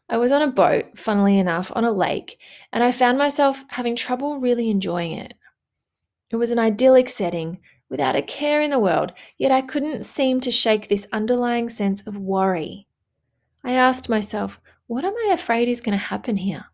I 0.09 0.17
was 0.17 0.31
on 0.31 0.41
a 0.41 0.51
boat, 0.51 0.97
funnily 0.97 1.37
enough, 1.37 1.71
on 1.75 1.83
a 1.83 1.91
lake, 1.91 2.39
and 2.71 2.83
I 2.83 2.91
found 2.91 3.17
myself 3.17 3.63
having 3.69 3.95
trouble 3.95 4.39
really 4.39 4.69
enjoying 4.69 5.13
it. 5.13 5.33
It 6.29 6.37
was 6.37 6.51
an 6.51 6.59
idyllic 6.59 7.09
setting, 7.09 7.59
without 7.89 8.15
a 8.15 8.21
care 8.21 8.61
in 8.61 8.71
the 8.71 8.79
world, 8.79 9.13
yet 9.37 9.51
I 9.51 9.61
couldn't 9.61 10.03
seem 10.03 10.39
to 10.41 10.51
shake 10.51 10.87
this 10.87 11.07
underlying 11.11 11.69
sense 11.69 12.01
of 12.01 12.17
worry. 12.17 12.87
I 13.63 13.73
asked 13.73 14.09
myself, 14.09 14.61
what 14.87 15.03
am 15.03 15.13
I 15.13 15.33
afraid 15.33 15.67
is 15.67 15.81
going 15.81 15.97
to 15.97 16.05
happen 16.05 16.37
here? 16.37 16.65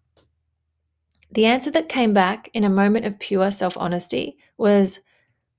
The 1.31 1.45
answer 1.45 1.71
that 1.71 1.89
came 1.89 2.13
back 2.13 2.49
in 2.53 2.63
a 2.63 2.69
moment 2.69 3.05
of 3.05 3.19
pure 3.19 3.49
self 3.49 3.75
honesty 3.77 4.37
was, 4.57 4.99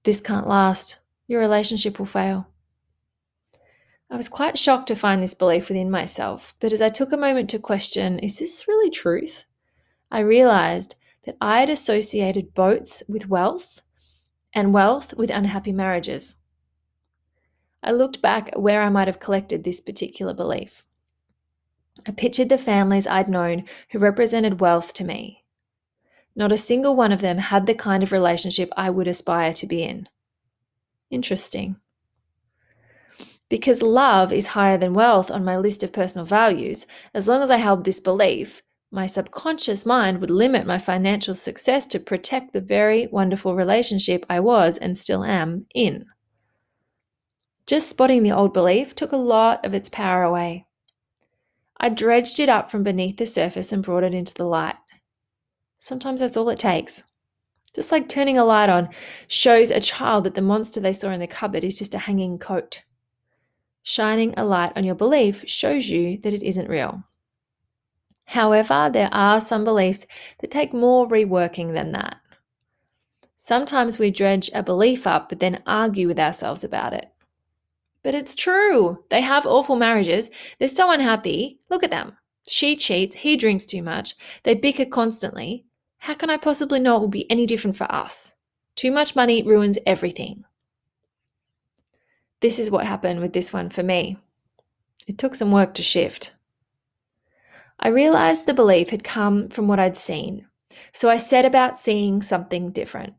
This 0.04 0.20
can't 0.20 0.48
last. 0.48 1.00
Your 1.26 1.40
relationship 1.40 1.98
will 1.98 2.06
fail. 2.06 2.46
I 4.14 4.16
was 4.16 4.28
quite 4.28 4.56
shocked 4.56 4.86
to 4.86 4.94
find 4.94 5.20
this 5.20 5.34
belief 5.34 5.68
within 5.68 5.90
myself, 5.90 6.54
but 6.60 6.72
as 6.72 6.80
I 6.80 6.88
took 6.88 7.10
a 7.10 7.16
moment 7.16 7.50
to 7.50 7.58
question, 7.58 8.20
is 8.20 8.38
this 8.38 8.68
really 8.68 8.88
truth? 8.88 9.42
I 10.08 10.20
realized 10.20 10.94
that 11.24 11.36
I 11.40 11.58
had 11.58 11.68
associated 11.68 12.54
boats 12.54 13.02
with 13.08 13.28
wealth 13.28 13.82
and 14.52 14.72
wealth 14.72 15.14
with 15.14 15.30
unhappy 15.30 15.72
marriages. 15.72 16.36
I 17.82 17.90
looked 17.90 18.22
back 18.22 18.50
at 18.52 18.62
where 18.62 18.82
I 18.82 18.88
might 18.88 19.08
have 19.08 19.18
collected 19.18 19.64
this 19.64 19.80
particular 19.80 20.32
belief. 20.32 20.84
I 22.06 22.12
pictured 22.12 22.50
the 22.50 22.56
families 22.56 23.08
I'd 23.08 23.28
known 23.28 23.64
who 23.90 23.98
represented 23.98 24.60
wealth 24.60 24.94
to 24.94 25.04
me. 25.04 25.42
Not 26.36 26.52
a 26.52 26.56
single 26.56 26.94
one 26.94 27.10
of 27.10 27.20
them 27.20 27.38
had 27.38 27.66
the 27.66 27.74
kind 27.74 28.04
of 28.04 28.12
relationship 28.12 28.72
I 28.76 28.90
would 28.90 29.08
aspire 29.08 29.52
to 29.54 29.66
be 29.66 29.82
in. 29.82 30.08
Interesting. 31.10 31.80
Because 33.54 33.82
love 33.82 34.32
is 34.32 34.48
higher 34.48 34.76
than 34.76 34.94
wealth 34.94 35.30
on 35.30 35.44
my 35.44 35.56
list 35.56 35.84
of 35.84 35.92
personal 35.92 36.26
values, 36.26 36.88
as 37.14 37.28
long 37.28 37.40
as 37.40 37.50
I 37.50 37.58
held 37.58 37.84
this 37.84 38.00
belief, 38.00 38.62
my 38.90 39.06
subconscious 39.06 39.86
mind 39.86 40.20
would 40.20 40.28
limit 40.28 40.66
my 40.66 40.76
financial 40.76 41.36
success 41.36 41.86
to 41.86 42.00
protect 42.00 42.52
the 42.52 42.60
very 42.60 43.06
wonderful 43.06 43.54
relationship 43.54 44.26
I 44.28 44.40
was 44.40 44.76
and 44.76 44.98
still 44.98 45.22
am 45.22 45.66
in. 45.72 46.06
Just 47.64 47.88
spotting 47.88 48.24
the 48.24 48.32
old 48.32 48.52
belief 48.52 48.96
took 48.96 49.12
a 49.12 49.16
lot 49.16 49.64
of 49.64 49.72
its 49.72 49.88
power 49.88 50.24
away. 50.24 50.66
I 51.78 51.90
dredged 51.90 52.40
it 52.40 52.48
up 52.48 52.72
from 52.72 52.82
beneath 52.82 53.18
the 53.18 53.24
surface 53.24 53.70
and 53.70 53.84
brought 53.84 54.02
it 54.02 54.14
into 54.14 54.34
the 54.34 54.42
light. 54.42 54.74
Sometimes 55.78 56.22
that's 56.22 56.36
all 56.36 56.50
it 56.50 56.58
takes. 56.58 57.04
Just 57.72 57.92
like 57.92 58.08
turning 58.08 58.36
a 58.36 58.44
light 58.44 58.68
on 58.68 58.88
shows 59.28 59.70
a 59.70 59.78
child 59.78 60.24
that 60.24 60.34
the 60.34 60.42
monster 60.42 60.80
they 60.80 60.92
saw 60.92 61.10
in 61.10 61.20
the 61.20 61.28
cupboard 61.28 61.62
is 61.62 61.78
just 61.78 61.94
a 61.94 61.98
hanging 61.98 62.36
coat. 62.36 62.82
Shining 63.86 64.32
a 64.38 64.44
light 64.44 64.72
on 64.76 64.84
your 64.84 64.94
belief 64.94 65.44
shows 65.46 65.90
you 65.90 66.16
that 66.22 66.32
it 66.32 66.42
isn't 66.42 66.70
real. 66.70 67.04
However, 68.24 68.88
there 68.90 69.10
are 69.12 69.42
some 69.42 69.62
beliefs 69.62 70.06
that 70.40 70.50
take 70.50 70.72
more 70.72 71.06
reworking 71.06 71.74
than 71.74 71.92
that. 71.92 72.16
Sometimes 73.36 73.98
we 73.98 74.10
dredge 74.10 74.50
a 74.54 74.62
belief 74.62 75.06
up 75.06 75.28
but 75.28 75.38
then 75.38 75.62
argue 75.66 76.08
with 76.08 76.18
ourselves 76.18 76.64
about 76.64 76.94
it. 76.94 77.12
But 78.02 78.14
it's 78.14 78.34
true. 78.34 79.04
They 79.10 79.20
have 79.20 79.44
awful 79.44 79.76
marriages. 79.76 80.30
They're 80.58 80.68
so 80.68 80.90
unhappy. 80.90 81.60
Look 81.68 81.84
at 81.84 81.90
them. 81.90 82.16
She 82.48 82.76
cheats. 82.76 83.16
He 83.16 83.36
drinks 83.36 83.66
too 83.66 83.82
much. 83.82 84.14
They 84.44 84.54
bicker 84.54 84.86
constantly. 84.86 85.66
How 85.98 86.14
can 86.14 86.30
I 86.30 86.38
possibly 86.38 86.80
know 86.80 86.96
it 86.96 87.00
will 87.00 87.08
be 87.08 87.30
any 87.30 87.44
different 87.44 87.76
for 87.76 87.90
us? 87.92 88.34
Too 88.76 88.90
much 88.90 89.14
money 89.14 89.42
ruins 89.42 89.78
everything. 89.86 90.44
This 92.44 92.58
is 92.58 92.70
what 92.70 92.86
happened 92.86 93.20
with 93.20 93.32
this 93.32 93.54
one 93.54 93.70
for 93.70 93.82
me. 93.82 94.18
It 95.06 95.16
took 95.16 95.34
some 95.34 95.50
work 95.50 95.72
to 95.76 95.82
shift. 95.82 96.34
I 97.80 97.88
realized 97.88 98.44
the 98.44 98.52
belief 98.52 98.90
had 98.90 99.02
come 99.02 99.48
from 99.48 99.66
what 99.66 99.78
I'd 99.78 99.96
seen, 99.96 100.46
so 100.92 101.08
I 101.08 101.16
set 101.16 101.46
about 101.46 101.78
seeing 101.78 102.20
something 102.20 102.70
different. 102.70 103.14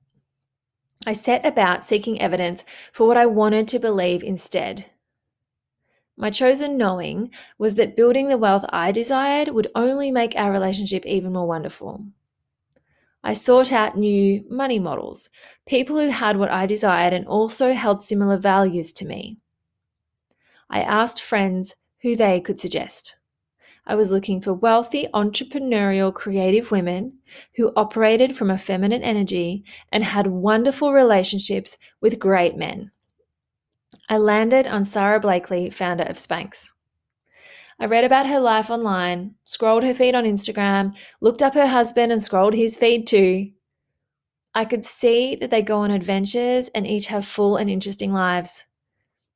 I 1.07 1.13
set 1.13 1.43
about 1.43 1.83
seeking 1.83 2.21
evidence 2.21 2.65
for 2.93 3.07
what 3.07 3.17
I 3.17 3.25
wanted 3.25 3.67
to 3.69 3.79
believe 3.79 4.21
instead. 4.21 4.91
My 6.15 6.29
chosen 6.29 6.77
knowing 6.77 7.31
was 7.57 7.73
that 7.73 7.97
building 7.97 8.27
the 8.27 8.37
wealth 8.37 8.65
I 8.69 8.91
desired 8.91 9.47
would 9.47 9.71
only 9.73 10.11
make 10.11 10.35
our 10.35 10.51
relationship 10.51 11.03
even 11.07 11.33
more 11.33 11.47
wonderful. 11.47 12.05
I 13.27 13.33
sought 13.33 13.71
out 13.71 13.97
new 13.97 14.45
money 14.51 14.77
models, 14.77 15.31
people 15.65 15.99
who 15.99 16.09
had 16.09 16.37
what 16.37 16.51
I 16.51 16.67
desired 16.67 17.11
and 17.11 17.25
also 17.25 17.73
held 17.73 18.03
similar 18.03 18.37
values 18.37 18.93
to 18.93 19.05
me. 19.05 19.39
I 20.69 20.81
asked 20.81 21.23
friends 21.23 21.75
who 22.03 22.15
they 22.15 22.39
could 22.39 22.59
suggest. 22.59 23.17
I 23.87 23.95
was 23.95 24.11
looking 24.11 24.41
for 24.41 24.53
wealthy, 24.53 25.07
entrepreneurial, 25.11 26.13
creative 26.13 26.69
women 26.69 27.17
who 27.55 27.73
operated 27.75 28.37
from 28.37 28.51
a 28.51 28.59
feminine 28.59 29.01
energy 29.01 29.63
and 29.91 30.03
had 30.03 30.27
wonderful 30.27 30.93
relationships 30.93 31.79
with 32.01 32.19
great 32.19 32.55
men. 32.55 32.91
I 34.07 34.17
landed 34.17 34.67
on 34.67 34.85
Sara 34.85 35.19
Blakely, 35.19 35.71
founder 35.71 36.03
of 36.03 36.17
Spanx. 36.17 36.69
I 37.79 37.85
read 37.85 38.05
about 38.05 38.27
her 38.27 38.39
life 38.39 38.69
online, 38.69 39.35
scrolled 39.43 39.83
her 39.83 39.93
feed 39.93 40.15
on 40.15 40.23
Instagram, 40.23 40.95
looked 41.19 41.41
up 41.41 41.53
her 41.55 41.67
husband 41.67 42.11
and 42.11 42.23
scrolled 42.23 42.53
his 42.53 42.77
feed 42.77 43.05
too. 43.05 43.51
I 44.53 44.63
could 44.63 44.85
see 44.85 45.35
that 45.35 45.51
they 45.51 45.61
go 45.61 45.79
on 45.79 45.91
adventures 45.91 46.69
and 46.69 46.87
each 46.87 47.07
have 47.07 47.27
full 47.27 47.57
and 47.57 47.69
interesting 47.69 48.13
lives. 48.13 48.65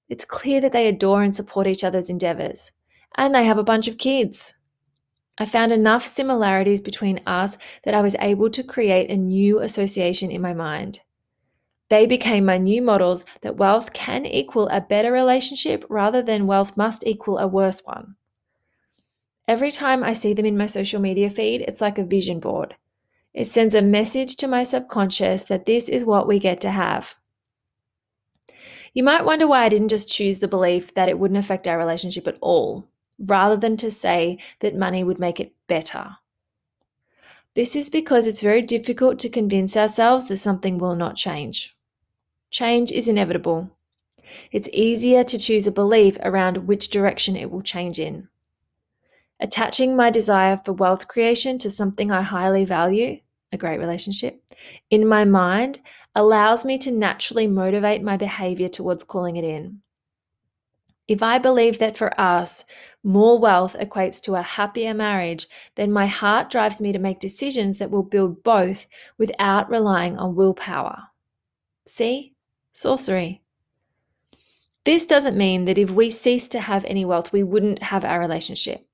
It's 0.07 0.23
clear 0.23 0.61
that 0.61 0.71
they 0.71 0.87
adore 0.87 1.21
and 1.21 1.35
support 1.35 1.67
each 1.67 1.83
other's 1.83 2.09
endeavors 2.09 2.71
and 3.15 3.35
they 3.35 3.43
have 3.43 3.57
a 3.57 3.63
bunch 3.63 3.89
of 3.89 3.97
kids. 3.97 4.53
I 5.37 5.45
found 5.45 5.73
enough 5.73 6.05
similarities 6.05 6.79
between 6.81 7.21
us 7.25 7.57
that 7.83 7.93
I 7.93 8.01
was 8.01 8.15
able 8.19 8.49
to 8.51 8.63
create 8.63 9.09
a 9.09 9.17
new 9.17 9.59
association 9.59 10.31
in 10.31 10.41
my 10.41 10.53
mind. 10.53 11.01
They 11.89 12.05
became 12.05 12.45
my 12.45 12.57
new 12.57 12.81
models 12.81 13.25
that 13.41 13.57
wealth 13.57 13.93
can 13.93 14.25
equal 14.25 14.69
a 14.69 14.79
better 14.79 15.11
relationship 15.11 15.85
rather 15.89 16.21
than 16.21 16.47
wealth 16.47 16.77
must 16.77 17.05
equal 17.05 17.37
a 17.39 17.47
worse 17.47 17.81
one. 17.83 18.15
Every 19.49 19.71
time 19.71 20.03
I 20.03 20.13
see 20.13 20.33
them 20.33 20.45
in 20.45 20.59
my 20.59 20.67
social 20.67 21.01
media 21.01 21.27
feed, 21.27 21.61
it's 21.61 21.81
like 21.81 21.97
a 21.97 22.03
vision 22.03 22.39
board. 22.39 22.75
It 23.33 23.47
sends 23.47 23.73
a 23.73 23.81
message 23.81 24.35
to 24.35 24.47
my 24.47 24.61
subconscious 24.61 25.45
that 25.45 25.65
this 25.65 25.89
is 25.89 26.05
what 26.05 26.27
we 26.27 26.37
get 26.37 26.61
to 26.61 26.69
have. 26.69 27.15
You 28.93 29.03
might 29.03 29.25
wonder 29.25 29.47
why 29.47 29.63
I 29.63 29.69
didn't 29.69 29.89
just 29.89 30.07
choose 30.07 30.37
the 30.37 30.47
belief 30.47 30.93
that 30.93 31.09
it 31.09 31.17
wouldn't 31.17 31.39
affect 31.39 31.67
our 31.67 31.79
relationship 31.79 32.27
at 32.27 32.37
all 32.41 32.89
rather 33.25 33.57
than 33.57 33.75
to 33.77 33.89
say 33.89 34.37
that 34.59 34.75
money 34.75 35.03
would 35.03 35.19
make 35.19 35.39
it 35.39 35.55
better. 35.65 36.17
This 37.55 37.75
is 37.75 37.89
because 37.89 38.27
it's 38.27 38.41
very 38.41 38.61
difficult 38.61 39.17
to 39.17 39.29
convince 39.29 39.75
ourselves 39.75 40.25
that 40.25 40.37
something 40.37 40.77
will 40.77 40.95
not 40.95 41.15
change. 41.15 41.75
Change 42.51 42.91
is 42.91 43.07
inevitable. 43.07 43.71
It's 44.51 44.69
easier 44.73 45.23
to 45.23 45.39
choose 45.39 45.65
a 45.65 45.71
belief 45.71 46.19
around 46.21 46.67
which 46.67 46.91
direction 46.91 47.35
it 47.35 47.49
will 47.49 47.63
change 47.63 47.97
in. 47.97 48.27
Attaching 49.39 49.95
my 49.95 50.09
desire 50.09 50.57
for 50.57 50.73
wealth 50.73 51.07
creation 51.07 51.57
to 51.59 51.69
something 51.69 52.11
I 52.11 52.21
highly 52.21 52.65
value, 52.65 53.19
a 53.51 53.57
great 53.57 53.79
relationship, 53.79 54.43
in 54.89 55.07
my 55.07 55.23
mind 55.23 55.79
allows 56.15 56.65
me 56.65 56.77
to 56.79 56.91
naturally 56.91 57.47
motivate 57.47 58.03
my 58.03 58.17
behavior 58.17 58.67
towards 58.67 59.03
calling 59.03 59.37
it 59.37 59.45
in. 59.45 59.81
If 61.07 61.23
I 61.23 61.39
believe 61.39 61.79
that 61.79 61.97
for 61.97 62.19
us, 62.19 62.65
more 63.01 63.39
wealth 63.39 63.75
equates 63.79 64.21
to 64.23 64.35
a 64.35 64.41
happier 64.41 64.93
marriage, 64.93 65.47
then 65.75 65.91
my 65.91 66.05
heart 66.05 66.51
drives 66.51 66.79
me 66.79 66.91
to 66.91 66.99
make 66.99 67.19
decisions 67.19 67.79
that 67.79 67.89
will 67.89 68.03
build 68.03 68.43
both 68.43 68.85
without 69.17 69.69
relying 69.69 70.17
on 70.17 70.35
willpower. 70.35 71.03
See? 71.87 72.35
Sorcery. 72.73 73.41
This 74.83 75.05
doesn't 75.05 75.37
mean 75.37 75.65
that 75.65 75.77
if 75.77 75.89
we 75.89 76.09
cease 76.09 76.47
to 76.49 76.59
have 76.59 76.85
any 76.85 77.05
wealth, 77.05 77.31
we 77.31 77.43
wouldn't 77.43 77.81
have 77.81 78.05
our 78.05 78.19
relationship. 78.19 78.85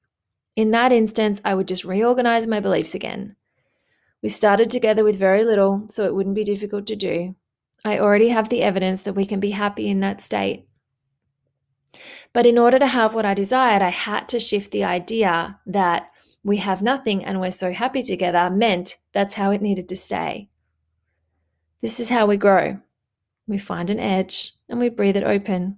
In 0.56 0.72
that 0.72 0.92
instance, 0.92 1.42
I 1.44 1.54
would 1.54 1.68
just 1.68 1.84
reorganize 1.84 2.48
my 2.48 2.60
beliefs 2.60 2.96
again. 2.96 3.36
We 4.22 4.30
started 4.30 4.70
together 4.70 5.04
with 5.04 5.18
very 5.18 5.44
little, 5.44 5.86
so 5.88 6.06
it 6.06 6.16
wouldn't 6.16 6.36
be 6.36 6.44
difficult 6.44 6.88
to 6.88 6.96
do. 6.96 7.36
I 7.84 8.00
already 8.00 8.30
have 8.30 8.50
the 8.50 8.64
evidence 8.64 9.02
that 9.04 9.14
we 9.14 9.26
can 9.26 9.40
be 9.40 9.52
happy 9.52 9.88
in 9.90 10.00
that 10.00 10.22
state. 10.22 10.68
But 12.34 12.46
in 12.46 12.58
order 12.58 12.80
to 12.80 12.88
have 12.88 13.14
what 13.14 13.26
I 13.26 13.34
desired, 13.34 13.82
I 13.82 13.90
had 13.90 14.28
to 14.30 14.40
shift 14.40 14.72
the 14.72 14.84
idea 14.84 15.60
that 15.68 16.10
we 16.44 16.58
have 16.58 16.82
nothing 16.82 17.24
and 17.24 17.40
we're 17.40 17.52
so 17.52 17.72
happy 17.72 18.04
together 18.04 18.50
meant 18.50 18.98
that's 19.14 19.34
how 19.34 19.52
it 19.52 19.62
needed 19.62 19.90
to 19.90 19.96
stay. 19.96 20.50
This 21.82 22.00
is 22.00 22.10
how 22.10 22.26
we 22.26 22.38
grow. 22.38 22.80
We 23.48 23.58
find 23.58 23.90
an 23.90 24.00
edge 24.00 24.54
and 24.70 24.80
we 24.80 24.90
breathe 24.90 25.18
it 25.18 25.24
open. 25.24 25.78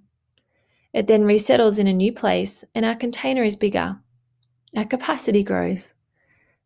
It 0.92 1.06
then 1.06 1.24
resettles 1.24 1.78
in 1.78 1.86
a 1.86 1.92
new 1.92 2.12
place 2.12 2.64
and 2.74 2.84
our 2.84 2.94
container 2.94 3.44
is 3.44 3.56
bigger. 3.56 3.98
Our 4.76 4.84
capacity 4.84 5.42
grows. 5.42 5.94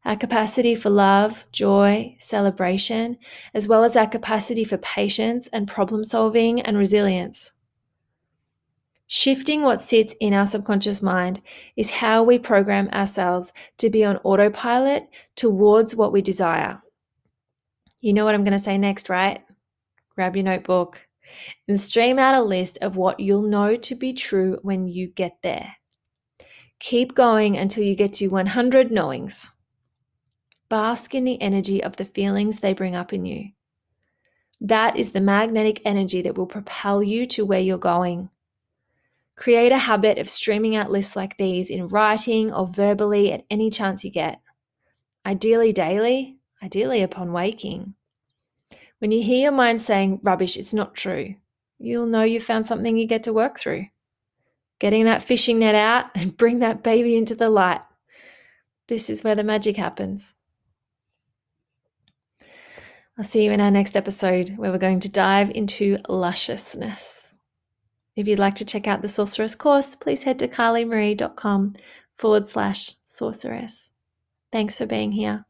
Our 0.05 0.17
capacity 0.17 0.75
for 0.75 0.91
love, 0.91 1.47
joy, 1.53 2.17
celebration, 2.19 3.19
as 3.55 3.69
well 3.69 3.85
as 3.85 3.95
our 3.95 4.09
capacity 4.09 4.65
for 4.65 4.79
patience 4.79 5.49
and 5.53 5.69
problem 5.69 6.05
solving 6.05 6.61
and 6.61 6.77
resilience. 6.77 7.53
Shifting 9.07 9.63
what 9.63 9.83
sits 9.83 10.15
in 10.21 10.33
our 10.33 10.47
subconscious 10.47 11.03
mind 11.03 11.43
is 11.77 11.91
how 11.91 12.23
we 12.23 12.39
program 12.39 12.89
ourselves 12.89 13.53
to 13.77 13.91
be 13.91 14.05
on 14.05 14.17
autopilot 14.25 15.07
towards 15.37 15.95
what 15.95 16.13
we 16.13 16.23
desire. 16.23 16.83
You 18.01 18.15
know 18.15 18.25
what 18.25 18.35
I'm 18.35 18.43
going 18.43 18.59
to 18.59 18.65
say 18.65 18.79
next, 18.79 19.09
right? 19.09 19.41
Grab 20.15 20.35
your 20.35 20.45
notebook 20.45 21.07
and 21.69 21.81
stream 21.81 22.19
out 22.19 22.35
a 22.35 22.43
list 22.43 22.79
of 22.83 22.97
what 22.97 23.21
you'll 23.21 23.43
know 23.43 23.77
to 23.77 23.95
be 23.95 24.13
true 24.13 24.59
when 24.63 24.89
you 24.89 25.09
get 25.09 25.37
there. 25.43 25.77
Keep 26.83 27.15
going 27.15 27.57
until 27.57 27.85
you 27.85 27.95
get 27.95 28.15
to 28.15 28.27
100 28.27 28.91
knowings. 28.91 29.53
Bask 30.69 31.15
in 31.15 31.23
the 31.23 31.41
energy 31.41 31.81
of 31.81 31.95
the 31.95 32.05
feelings 32.05 32.59
they 32.59 32.73
bring 32.73 32.97
up 32.97 33.13
in 33.13 33.25
you. 33.25 33.51
That 34.61 34.97
is 34.97 35.13
the 35.13 35.21
magnetic 35.21 35.81
energy 35.85 36.23
that 36.23 36.37
will 36.37 36.49
propel 36.49 37.01
you 37.01 37.25
to 37.27 37.47
where 37.47 37.61
you're 37.61 37.79
going. 37.79 38.31
Create 39.37 39.71
a 39.71 39.79
habit 39.79 40.19
of 40.19 40.29
streaming 40.29 40.75
out 40.75 40.91
lists 40.91 41.15
like 41.15 41.37
these 41.37 41.71
in 41.71 41.87
writing 41.87 42.53
or 42.53 42.67
verbally 42.67 43.31
at 43.31 43.47
any 43.49 43.71
chance 43.71 44.05
you 44.05 44.11
get. 44.11 44.41
Ideally, 45.25 45.73
daily, 45.73 46.41
ideally, 46.65 47.03
upon 47.03 47.33
waking. 47.33 47.95
When 48.99 49.13
you 49.13 49.23
hear 49.23 49.43
your 49.43 49.53
mind 49.53 49.83
saying, 49.83 50.19
rubbish, 50.25 50.57
it's 50.57 50.75
not 50.75 50.97
true, 50.97 51.37
you'll 51.79 52.07
know 52.07 52.25
you 52.25 52.41
found 52.41 52.67
something 52.67 52.97
you 52.97 53.07
get 53.07 53.23
to 53.23 53.33
work 53.33 53.61
through. 53.61 53.87
Getting 54.83 55.05
that 55.05 55.23
fishing 55.23 55.61
net 55.61 55.77
out 55.77 56.07
and 56.17 56.37
bring 56.37 56.59
that 56.59 56.83
baby 56.83 57.15
into 57.15 57.37
the 57.37 57.49
light. 57.49 57.83
This 58.89 59.09
is 59.09 59.23
where 59.23 59.37
the 59.37 59.45
magic 59.45 59.77
happens. 59.77 60.35
I'll 63.17 63.25
see 63.25 63.45
you 63.45 63.53
in 63.53 63.61
our 63.61 63.71
next 63.71 63.97
episode 63.97 64.57
where 64.57 64.73
we're 64.73 64.79
going 64.79 64.99
to 64.99 65.09
dive 65.09 65.51
into 65.51 65.99
lusciousness. 66.09 67.39
If 68.17 68.27
you'd 68.27 68.41
like 68.41 68.57
to 68.57 68.65
check 68.65 68.89
out 68.89 69.03
the 69.03 69.09
Sorceress 69.09 69.55
course, 69.55 69.95
please 69.95 70.25
head 70.25 70.41
to 70.41 70.49
carliemaree.com 70.49 71.75
forward 72.19 72.49
slash 72.49 72.95
sorceress. 73.07 73.93
Thanks 74.51 74.79
for 74.79 74.87
being 74.87 75.13
here. 75.13 75.47